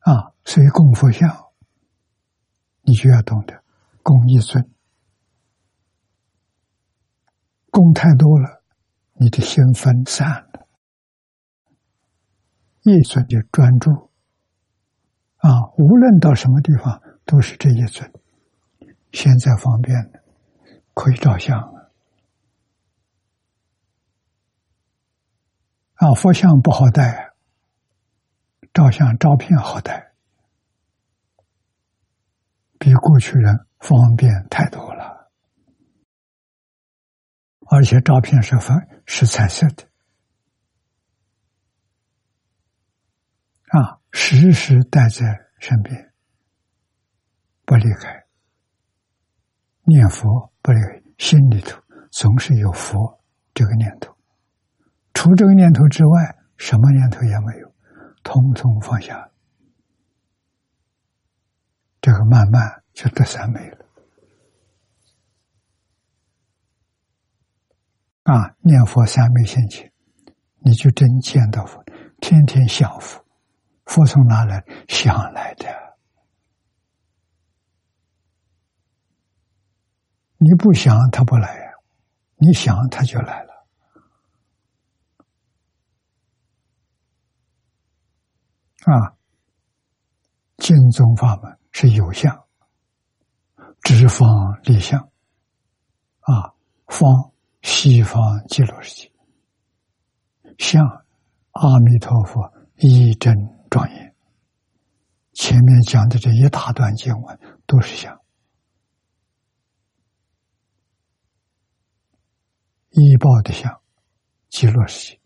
[0.00, 1.46] 啊，所以供佛像，
[2.82, 3.62] 你就要懂得
[4.02, 4.70] 供一尊，
[7.70, 8.62] 供太多了，
[9.14, 10.68] 你的心分散了，
[12.82, 14.09] 一尊就专注。
[15.40, 18.10] 啊，无论到什么地方，都是这一尊。
[19.12, 20.22] 现在方便了，
[20.94, 21.92] 可以照相了。
[25.94, 27.28] 啊，佛像不好带。
[28.72, 30.12] 照相照片好带，
[32.78, 35.28] 比过去人方便太多了，
[37.66, 39.88] 而且照片是分是彩色的，
[43.70, 46.12] 啊，时时带在身边，
[47.64, 48.24] 不离开，
[49.82, 51.80] 念佛不离开，心里头
[52.10, 53.22] 总是有佛
[53.54, 54.16] 这个念头，
[55.14, 57.70] 除这个念头之外，什么念头也没有。
[58.22, 59.30] 通通放下，
[62.02, 63.86] 这个慢慢就得三昧了。
[68.24, 69.90] 啊，念佛三昧心情，
[70.58, 71.82] 你就真见到佛，
[72.20, 73.24] 天天享福，
[73.90, 74.64] 佛从哪来？
[74.86, 75.66] 想来的。
[80.38, 81.72] 你不想他不来，
[82.36, 83.66] 你想他就来了。
[88.84, 89.16] 啊，
[90.58, 92.44] 净宗法门是有相，
[93.82, 95.00] 直方立相，
[96.20, 96.54] 啊，
[96.86, 97.32] 方
[97.62, 99.12] 西方极乐世界，
[100.58, 100.86] 相
[101.50, 104.14] 阿弥陀佛一真庄严。
[105.32, 108.20] 前面讲的这一大段经文都是相，
[112.90, 113.80] 一报的相
[114.50, 115.20] 极乐世界，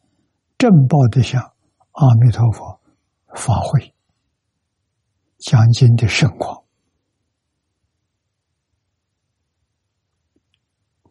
[0.59, 1.43] 正报的相
[1.91, 2.81] 阿弥陀佛。
[3.37, 3.93] 法会
[5.39, 6.65] 讲经的盛况，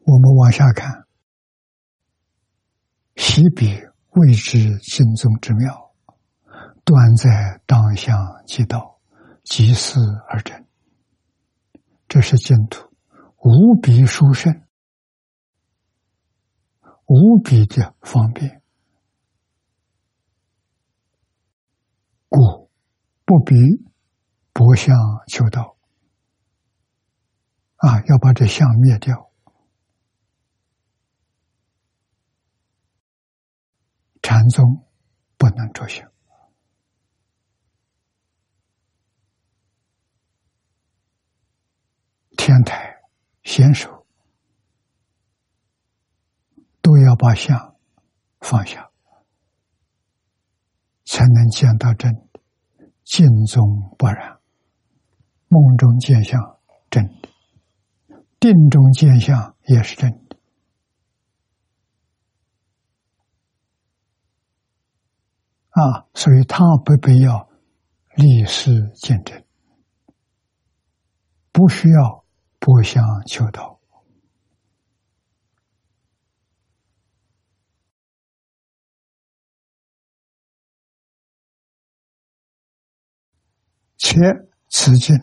[0.05, 1.05] 我们往下看，
[3.17, 3.77] 喜彼
[4.11, 5.82] 未知心宗之妙，
[6.83, 8.13] 断在当下
[8.45, 8.99] 即道，
[9.43, 10.67] 即思而真。
[12.07, 12.93] 这是净土，
[13.37, 14.67] 无比殊胜，
[17.05, 18.61] 无比的方便。
[22.29, 22.69] 故
[23.25, 23.55] 不比
[24.53, 24.95] 不相
[25.27, 25.77] 求道
[27.77, 28.01] 啊！
[28.07, 29.31] 要把这相灭掉，
[34.21, 34.85] 禅宗
[35.37, 36.12] 不能着相，
[42.45, 42.97] 天台
[43.43, 44.05] 先手
[46.81, 47.77] 都要把相
[48.41, 48.91] 放下。
[51.05, 52.41] 才能见到真的，
[53.05, 54.41] 静中不染，
[55.47, 57.29] 梦中见相真的，
[58.41, 60.37] 定中见相也是真的。
[65.69, 67.47] 啊，所以他不必要
[68.15, 69.45] 立誓见证，
[71.53, 72.22] 不需要
[72.63, 73.77] 博相求道。
[83.97, 84.17] 且
[84.69, 85.13] 此经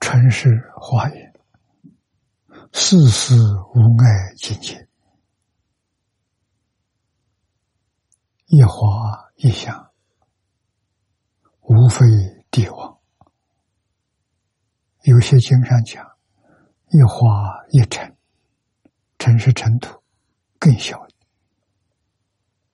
[0.00, 0.48] 纯是
[0.80, 1.34] 华严，
[2.72, 3.34] 世事
[3.74, 4.88] 无碍境界，
[8.46, 9.92] 一花一香，
[11.60, 12.06] 无非
[12.50, 12.98] 帝王，
[15.02, 16.13] 有些经上讲，
[16.94, 18.16] 一花一尘，
[19.18, 20.00] 尘是尘土，
[20.60, 20.96] 更小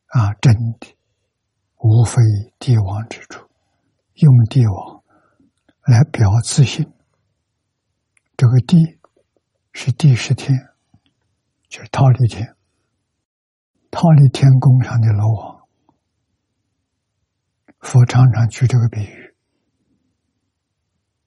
[0.09, 0.95] 啊，真的
[1.79, 2.21] 无非
[2.59, 3.49] 帝王之处，
[4.17, 5.03] 用帝王
[5.87, 6.93] 来表自信。
[8.37, 8.99] 这个地
[9.73, 10.55] 是第十天，
[11.71, 12.55] 就是忉利天，
[13.91, 15.67] 忉利天宫上的楼王，
[17.79, 19.35] 佛常常举这个比喻。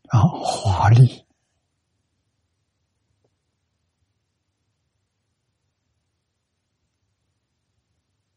[0.10, 1.23] 啊，华丽！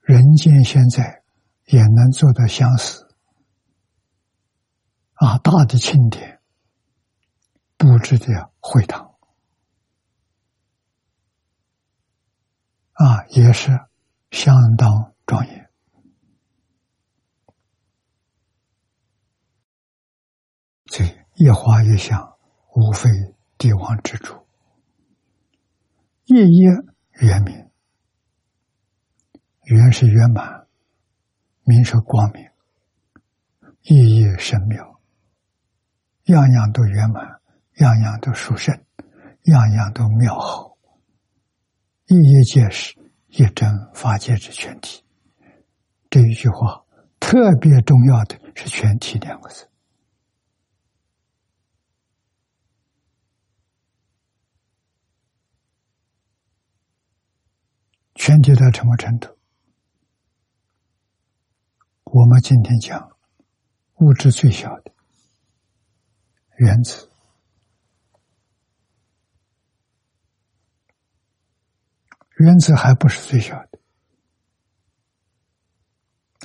[0.06, 1.24] 人间现在
[1.64, 3.08] 也能做到相似。
[5.14, 6.40] 啊，大的庆典
[7.76, 9.16] 布置的会堂，
[12.92, 13.80] 啊，也是
[14.30, 15.70] 相当庄严。
[20.84, 21.04] 这。
[21.38, 22.38] 越花越香，
[22.74, 23.10] 无非
[23.58, 24.46] 帝王之主。
[26.24, 26.70] 夜夜
[27.20, 27.65] 圆明，
[29.66, 30.68] 圆是圆满，
[31.64, 32.48] 明是光明，
[33.82, 35.00] 意义神妙，
[36.26, 37.40] 样样都圆满，
[37.78, 38.72] 样样都殊胜，
[39.42, 40.78] 样样都妙好。
[42.06, 42.96] 一一皆是
[43.26, 45.04] 一真法界之全体。
[46.10, 46.84] 这一句话
[47.18, 49.68] 特别重要的是“全体”两个字。
[58.14, 59.35] 全体到什么程度？
[62.12, 63.18] 我们今天讲
[63.96, 64.92] 物质最小的
[66.56, 67.10] 原子，
[72.38, 73.78] 原子还不是最小的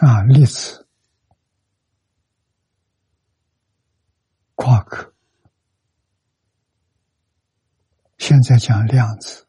[0.06, 0.24] 啊！
[0.24, 0.88] 粒子、
[4.56, 5.14] 夸克，
[8.18, 9.48] 现在讲量子。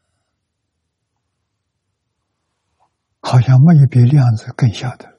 [3.25, 5.12] 好像没有比量子更小的。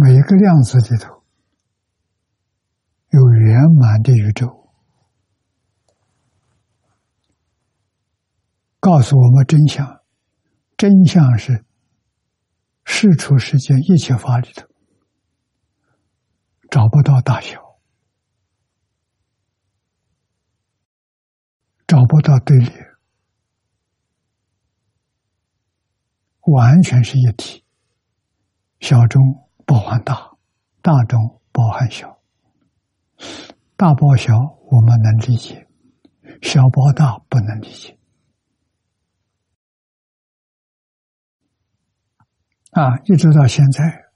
[0.00, 1.24] 每一个量子里头
[3.10, 4.70] 有圆满的宇宙，
[8.78, 10.00] 告诉我们真相。
[10.76, 11.64] 真相是
[12.84, 14.68] 事出世间一切法里头
[16.70, 17.60] 找不到大小，
[21.88, 22.70] 找不到对立。
[26.42, 27.64] 完全是一体，
[28.78, 30.32] 小中包含大，
[30.80, 32.22] 大中包含小，
[33.76, 34.32] 大包小
[34.70, 35.68] 我们能理解，
[36.40, 37.98] 小包大不能理解。
[42.70, 44.06] 啊，一直到现在，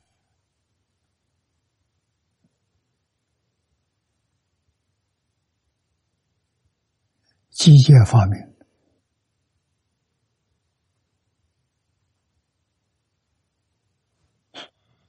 [7.51, 8.52] 机械发明。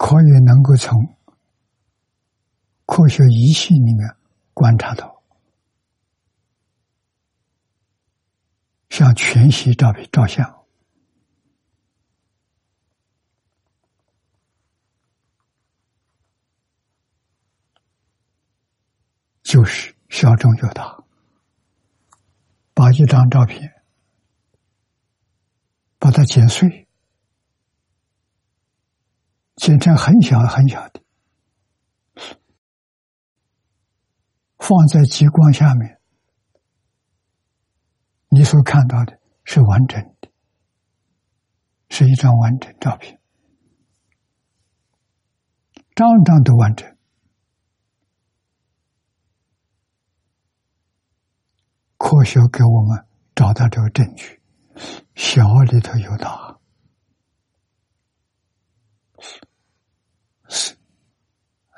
[0.05, 1.15] 可以能够从
[2.85, 4.17] 科学仪器里面
[4.53, 5.23] 观察到，
[8.89, 10.65] 像全息照片照相，
[19.41, 21.01] 就是小中有大，
[22.73, 23.81] 把一张照片
[25.97, 26.82] 把它剪碎。
[29.63, 31.01] 形成很小很小的，
[34.57, 36.01] 放在激光下面，
[38.27, 40.29] 你所看到的是完整的，
[41.87, 43.21] 是一张完整照片，
[45.95, 46.97] 张张都完整。
[51.95, 54.41] 科学给我们找到这个证据，
[55.15, 56.59] 小里头有大。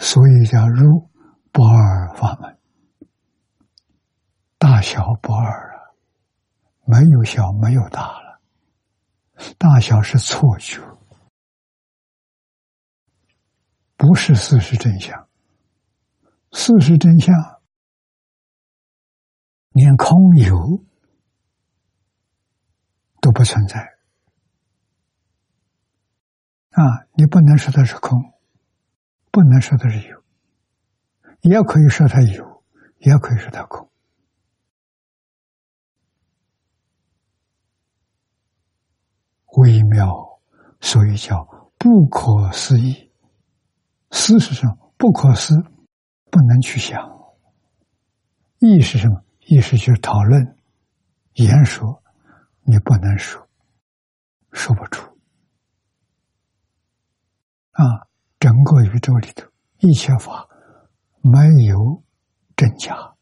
[0.05, 1.09] 所以叫入
[1.51, 2.59] 不二法门，
[4.59, 5.81] 大小不二啊，
[6.85, 8.39] 没有小，没有大了。
[9.57, 10.79] 大小是错觉，
[13.97, 15.27] 不是事实真相。
[16.51, 17.35] 事实真相，
[19.71, 20.85] 连空有
[23.21, 23.79] 都不存在
[26.69, 27.07] 啊！
[27.15, 28.34] 你不能说它是空。
[29.35, 30.23] 不能说它是有，
[31.41, 32.63] 也可以说它有，
[32.99, 33.91] 也可以说它空。
[39.57, 40.39] 微妙，
[40.79, 41.43] 所以叫
[41.77, 43.11] 不可思议。
[44.09, 45.53] 事实上，不可思，
[46.31, 46.97] 不能去想。
[48.59, 49.21] 意是什么？
[49.41, 50.57] 意是去讨论、
[51.33, 52.01] 言说，
[52.61, 53.45] 你不能说，
[54.53, 55.03] 说不出。
[57.71, 57.83] 啊，
[58.55, 60.47] 整个宇宙里头，一切法
[61.19, 62.01] 没有
[62.55, 63.13] 真假，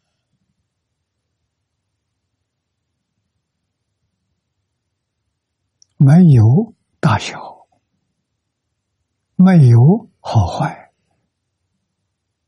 [5.98, 7.66] 没有大小，
[9.36, 10.92] 没有好坏，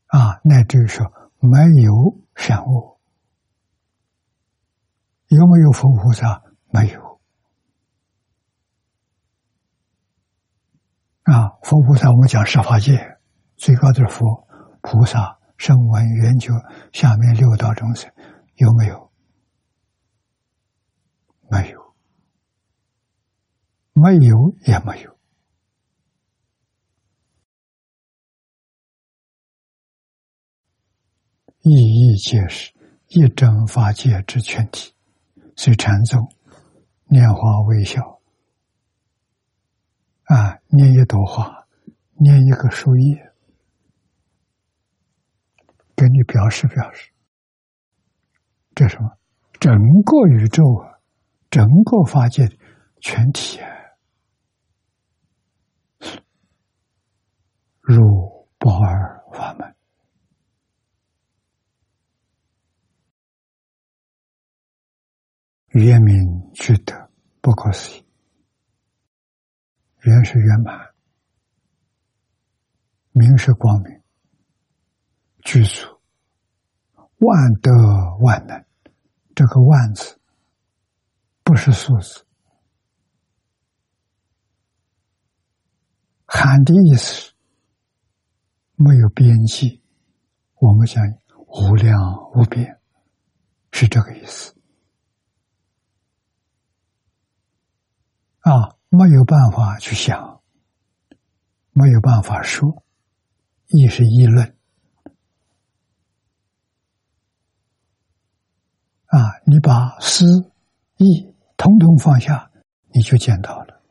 [0.06, 3.00] 啊，那就是说没有善恶。
[5.26, 6.44] 有没有佛菩萨？
[6.70, 7.15] 没有。
[11.26, 13.18] 啊，佛菩萨，我们讲十法界
[13.56, 14.46] 最高的佛
[14.80, 16.52] 菩萨、声闻、缘觉，
[16.92, 18.08] 下面六道众生
[18.54, 19.10] 有没有？
[21.50, 21.94] 没有，
[23.92, 25.18] 没有也没有，
[31.62, 32.72] 意义皆是
[33.08, 34.92] 一真法界之全体。
[35.56, 36.28] 是禅宗
[37.08, 38.15] 拈花微笑
[40.26, 41.66] 啊，念一朵花，
[42.14, 43.32] 念一个树叶，
[45.94, 47.10] 给你表示表示，
[48.74, 49.16] 这什么？
[49.60, 49.72] 整
[50.04, 50.98] 个宇宙啊，
[51.48, 52.48] 整个法界
[53.00, 53.68] 全体啊，
[57.80, 58.02] 如
[58.58, 59.74] 不二法门。
[65.68, 67.10] 圆明具德，
[67.40, 68.05] 不可思议。
[70.06, 70.94] 圆是圆满，
[73.10, 74.00] 明是光明，
[75.42, 76.00] 具足
[77.18, 77.72] 万德
[78.20, 78.64] 万能。
[79.34, 80.20] 这个“万”字
[81.42, 82.24] 不是数字，
[86.24, 87.32] 含的意思
[88.76, 89.82] 没有边际。
[90.54, 91.02] 我们讲
[91.48, 92.00] 无量
[92.32, 92.80] 无边，
[93.72, 94.54] 是这个意思。
[98.38, 100.40] 啊，没有办法去想，
[101.72, 102.82] 没有办法说，
[103.68, 104.56] 亦是议论。
[109.06, 110.50] 啊，你把思、
[110.96, 112.50] 意统统放下，
[112.94, 113.82] 你就见到了。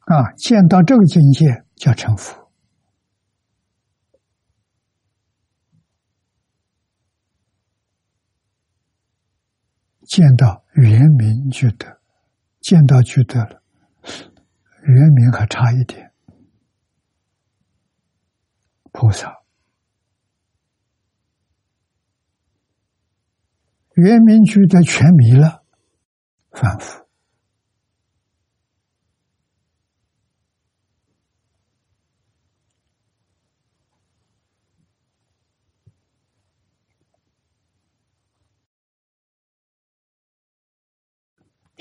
[0.00, 2.43] 啊，见到这个境界叫成佛。
[10.14, 12.00] 见到圆明觉得，
[12.60, 13.60] 见到觉得了，
[14.84, 16.12] 圆明还差一点。
[18.92, 19.42] 菩萨，
[23.94, 25.64] 圆明具德全迷了，
[26.52, 27.03] 反复。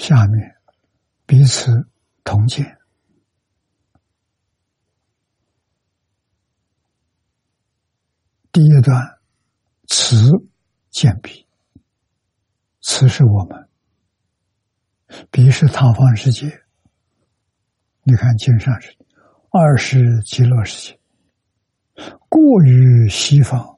[0.04, 0.58] 下面
[1.26, 1.72] 彼此
[2.26, 2.78] 同见。
[8.52, 9.02] 第一段，
[9.88, 10.30] 此
[10.90, 11.48] 见彼，
[12.82, 13.70] 此是我们，
[15.32, 16.64] 彼是他方世界。
[18.04, 18.94] 你看经上是
[19.52, 21.00] 二是极乐世界，
[22.28, 23.73] 过于西方。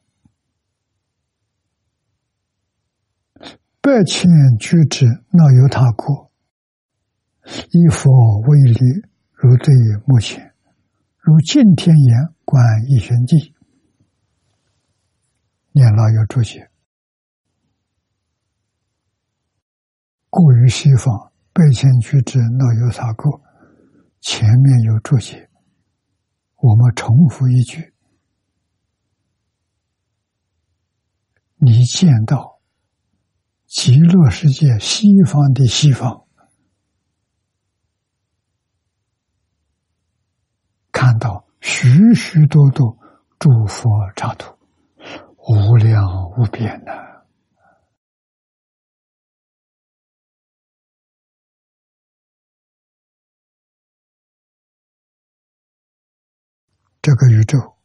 [3.86, 4.28] 百千
[4.58, 6.32] 居之，那由他过。
[7.70, 8.80] 以佛为例，
[9.32, 9.76] 如对
[10.08, 10.56] 目前，
[11.20, 13.54] 如敬天言观一玄记，
[15.72, 16.68] 念老有注解。
[20.32, 23.40] 过于西方，百千居之，那由他过。
[24.20, 25.48] 前面有注解，
[26.56, 27.94] 我们重复一句：
[31.58, 32.55] 你见到。
[33.76, 36.26] 极乐世界西方的西方，
[40.94, 42.98] 看到许许多多
[43.38, 44.58] 诸佛刹土，
[45.38, 46.02] 无量
[46.38, 47.28] 无边的。
[57.02, 57.76] 这个宇宙，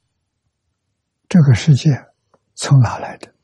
[1.28, 1.90] 这个世界，
[2.54, 3.39] 从哪来的？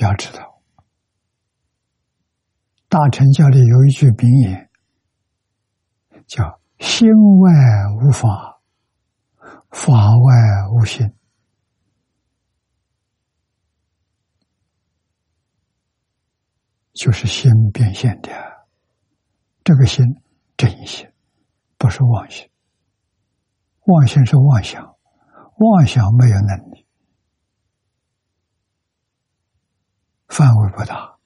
[0.00, 0.62] 要知道，
[2.88, 4.70] 大乘教里有一句名言，
[6.26, 7.08] 叫“心
[7.40, 7.50] 外
[8.00, 8.60] 无法，
[9.70, 10.34] 法外
[10.72, 11.10] 无心”，
[16.94, 18.30] 就是心变现的。
[19.64, 20.06] 这个心
[20.56, 21.10] 真心，
[21.76, 22.48] 不是妄心，
[23.84, 24.96] 妄心是妄想，
[25.58, 26.86] 妄想没有能力，
[30.28, 31.18] 范围不大。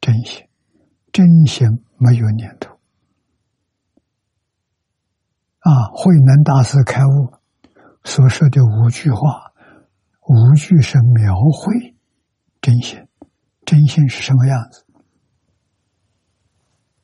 [0.00, 0.48] 真心，
[1.12, 2.78] 真心没有念头。
[5.58, 7.34] 啊，慧能大师开悟
[8.04, 9.52] 所说的五句话，
[10.22, 11.96] 五句是描绘
[12.60, 13.06] 真心。
[13.66, 14.86] 真心是什么样子？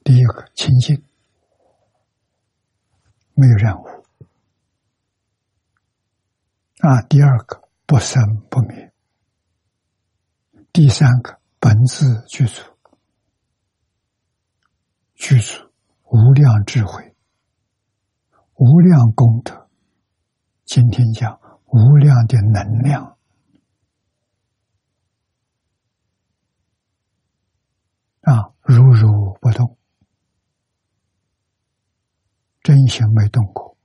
[0.03, 1.05] 第一个清净，
[3.35, 3.85] 没有任务。
[6.79, 8.94] 啊，第二个不生不灭。
[10.75, 12.61] 第三个本自具足，
[15.15, 15.71] 具足
[16.03, 17.15] 无量智慧。
[18.55, 19.71] 无量功德，
[20.65, 23.17] 今天讲无量的能量
[28.23, 29.79] 啊，如如不动，
[32.65, 33.77] 真心没动过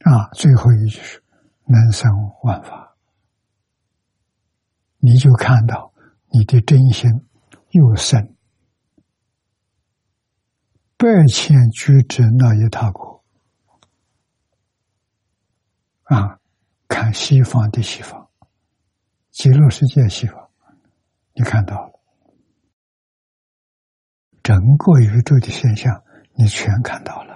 [0.00, 0.28] 啊。
[0.32, 1.22] 最后一句是
[1.66, 2.10] 能生
[2.42, 2.87] 万法，
[4.98, 5.92] 你就看到
[6.30, 7.10] 你的真心
[7.70, 8.34] 又生。
[10.96, 13.24] 百千居止那一他国。
[16.04, 16.40] 啊，
[16.88, 18.30] 看西方的西方，
[19.30, 20.50] 极乐世界西方，
[21.34, 22.00] 你看到了。
[24.42, 27.27] 整个宇宙的现象，你全看到了。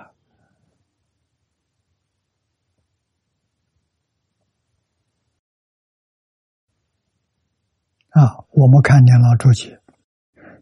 [8.12, 8.44] 啊！
[8.50, 9.80] 我们看见了注解，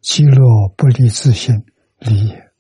[0.01, 1.65] 其乐不离自性
[1.99, 2.53] 理也。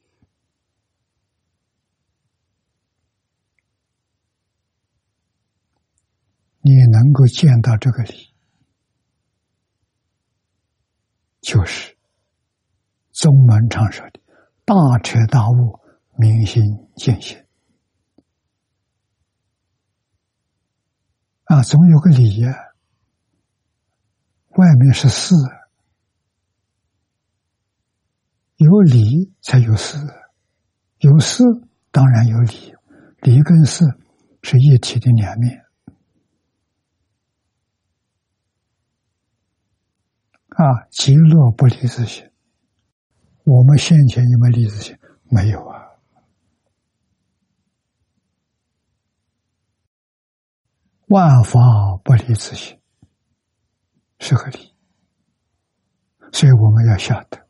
[6.62, 8.34] 你能够见到这个理，
[11.40, 11.96] 就是
[13.12, 14.20] 宗门常说的
[14.66, 15.78] “大彻大悟，
[16.18, 16.64] 明心
[16.96, 17.38] 见性”。
[21.44, 22.52] 啊，总有个理呀，
[24.60, 25.34] 外面是事，
[28.56, 29.96] 有理才有事，
[30.98, 31.42] 有事
[31.90, 32.74] 当然有理，
[33.22, 33.86] 理跟事
[34.42, 35.64] 是一体的两面。
[40.48, 42.30] 啊，极乐不离自性。
[43.44, 44.98] 我们现前有没有离自性？
[45.30, 45.86] 没有啊。
[51.06, 51.58] 万法
[52.04, 52.79] 不离自性，
[54.20, 54.72] 是个理。
[56.32, 57.44] 所以我们要晓得，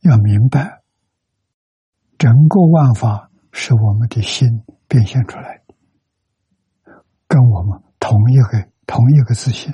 [0.00, 0.82] 要明白，
[2.18, 5.74] 整个万法是我们的心变现出来的，
[7.28, 9.72] 跟我们同一个同一个自信。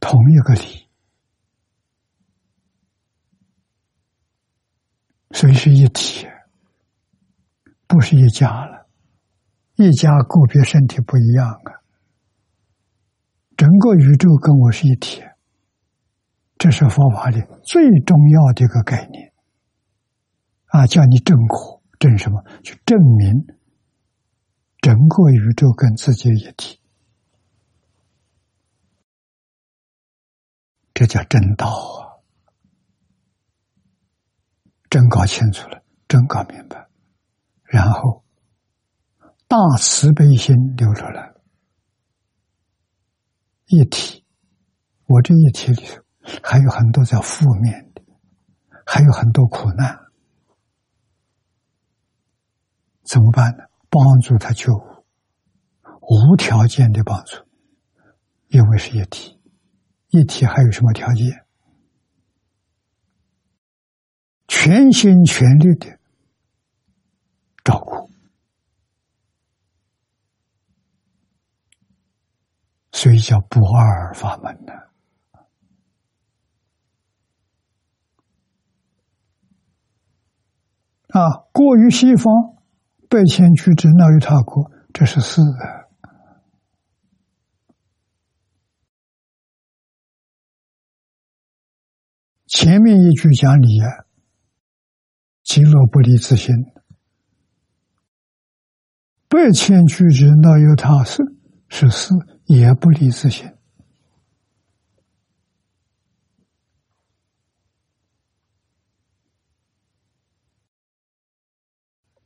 [0.00, 0.88] 同一个理，
[5.30, 6.26] 所以是一体，
[7.86, 8.88] 不是一家了。
[9.76, 11.81] 一家个别身体不一样啊，
[13.56, 15.22] 整个宇宙跟我是一体，
[16.58, 19.32] 这是佛法里最重要的一个概念
[20.66, 20.86] 啊！
[20.86, 22.42] 叫你证果，证什么？
[22.62, 23.46] 去证明
[24.80, 26.80] 整个宇宙跟自己一体。
[30.94, 32.22] 这叫真道啊！
[34.88, 36.86] 真搞清楚了，真搞明白，
[37.64, 38.22] 然后
[39.48, 41.31] 大慈悲心流出来，
[43.76, 44.24] 一体。
[45.06, 46.02] 我这一体里头
[46.42, 48.02] 还有很多叫负面的，
[48.86, 49.98] 还有很多苦难，
[53.02, 53.64] 怎么办呢？
[53.90, 54.72] 帮助他救，
[56.00, 57.36] 无条件的帮助，
[58.48, 59.38] 因为是一体。
[60.08, 61.46] 一体还有什么条件？
[64.46, 65.98] 全心全力的
[67.64, 68.11] 照顾，
[73.02, 74.72] 所以叫不二法门呢。
[81.08, 82.32] 啊，过于西方，
[83.08, 85.42] 百千居之闹于他国，这是四。
[92.46, 94.06] 前面一句讲理啊，
[95.42, 96.54] 极乐不离自心，
[99.28, 101.24] 百千句之那有他是
[101.68, 102.14] 是四，
[102.44, 103.50] 也不离自心。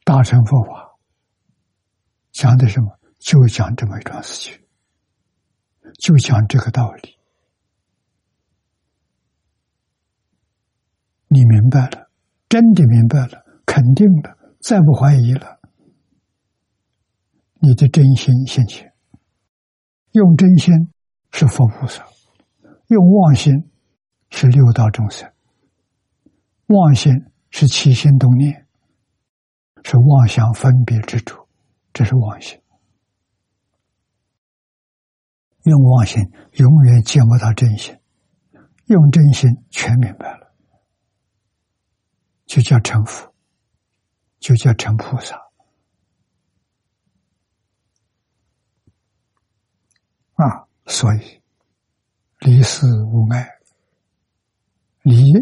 [0.05, 0.99] 大乘佛法
[2.33, 2.99] 讲的什么？
[3.19, 4.67] 就讲这么一桩事情，
[5.99, 7.19] 就讲这个道理。
[11.27, 12.09] 你明白了，
[12.49, 15.61] 真的明白了，肯定了，再不怀疑了，
[17.55, 18.95] 你的真心现前。
[20.17, 20.73] 用真心
[21.31, 22.03] 是佛菩萨，
[22.87, 23.71] 用妄心
[24.31, 25.31] 是六道众生。
[26.69, 27.13] 妄心
[27.51, 28.67] 是起心动念，
[29.85, 31.47] 是妄想分别之主，
[31.93, 32.59] 这是妄心。
[35.65, 37.95] 用妄心永远见不到真心，
[38.87, 40.55] 用真心全明白了，
[42.47, 43.35] 就叫成佛，
[44.39, 45.46] 就叫成菩萨。
[50.37, 51.43] 啊，所以
[52.39, 53.49] 离世无碍，
[55.03, 55.33] 离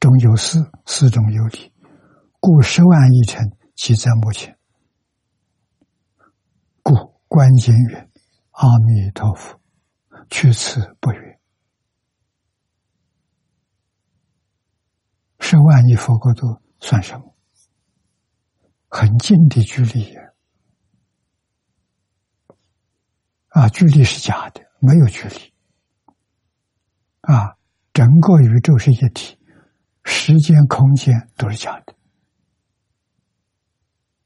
[0.00, 1.72] 中有事，事中有理，
[2.40, 4.58] 故十万亿尘即在目前。
[6.82, 6.94] 故
[7.28, 8.10] 关键曰：
[8.50, 9.60] 阿弥陀佛。
[10.30, 11.38] 去此不远，
[15.38, 17.36] 十万亿佛国土算什么？
[18.88, 20.22] 很近的距离呀！
[23.54, 25.54] 啊距离是假的，没有距离。
[27.20, 27.56] 啊，
[27.92, 29.38] 整个宇宙是一体，
[30.02, 31.94] 时间、空间都是假的，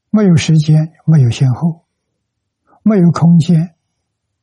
[0.09, 1.85] 没有时间，没有先后，
[2.81, 3.75] 没有空间，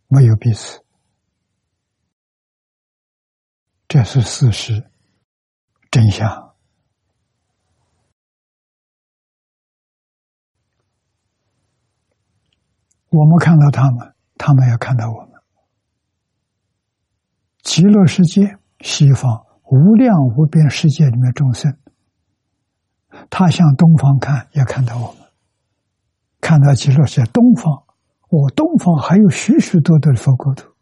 [0.06, 0.80] 没有彼此。
[3.88, 4.88] 这是事实，
[5.90, 6.54] 真相。
[13.08, 15.30] 我们看到他们，他们要看到我们。
[17.62, 21.76] 极乐世界，西方无量无边世界里面众生，
[23.28, 25.26] 他向东方看，也看到我们。
[26.40, 27.84] 看到极乐世界东方，
[28.28, 30.72] 我东方还有许许多多的佛国土。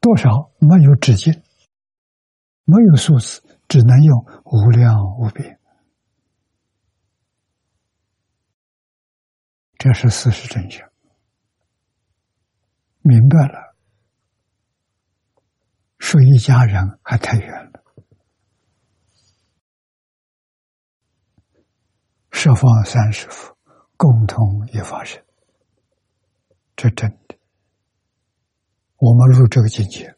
[0.00, 1.42] 多少没有止境，
[2.64, 5.58] 没有数字，只能用无量无边。
[9.78, 10.88] 这是事实真相。
[13.06, 13.76] 明白了，
[15.98, 17.84] 说一家人还太远了。
[22.32, 23.56] 十方三世佛
[23.96, 25.24] 共同一法身，
[26.76, 27.38] 这真的。
[28.98, 30.14] 我们入这个境界，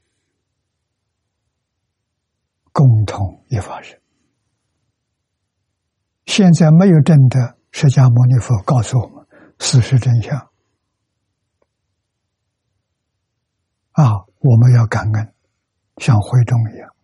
[2.72, 4.00] 共同一法人。
[6.26, 9.26] 现在没有真的释迦牟尼佛告诉我们
[9.58, 10.47] 事实真相
[14.00, 14.24] 啊！
[14.38, 15.34] 我们要感恩，
[15.96, 16.94] 像慧中一样，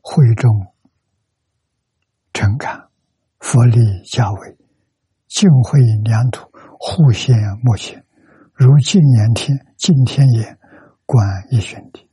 [0.00, 0.72] 慧中
[2.32, 2.88] 诚感，
[3.40, 4.56] 佛力加为，
[5.26, 8.06] 净慧良土，互现目前，
[8.54, 10.56] 如净言天，净天眼。
[11.10, 12.06] 观一玄体，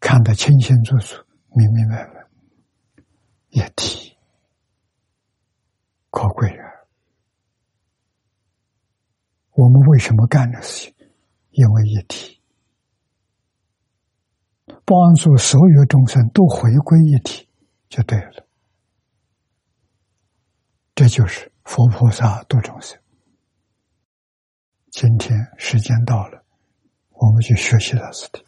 [0.00, 1.24] 看得清清楚楚、
[1.54, 2.26] 明明白白，
[3.50, 4.18] 一体
[6.10, 6.71] 可贵啊！
[9.52, 10.94] 我们为什么干这事情？
[11.50, 12.40] 因为一体，
[14.84, 17.46] 帮助所有众生都回归一体，
[17.88, 18.46] 就对了。
[20.94, 22.98] 这就是佛菩萨度众生。
[24.90, 26.44] 今天时间到了，
[27.10, 28.44] 我们去学习到此地。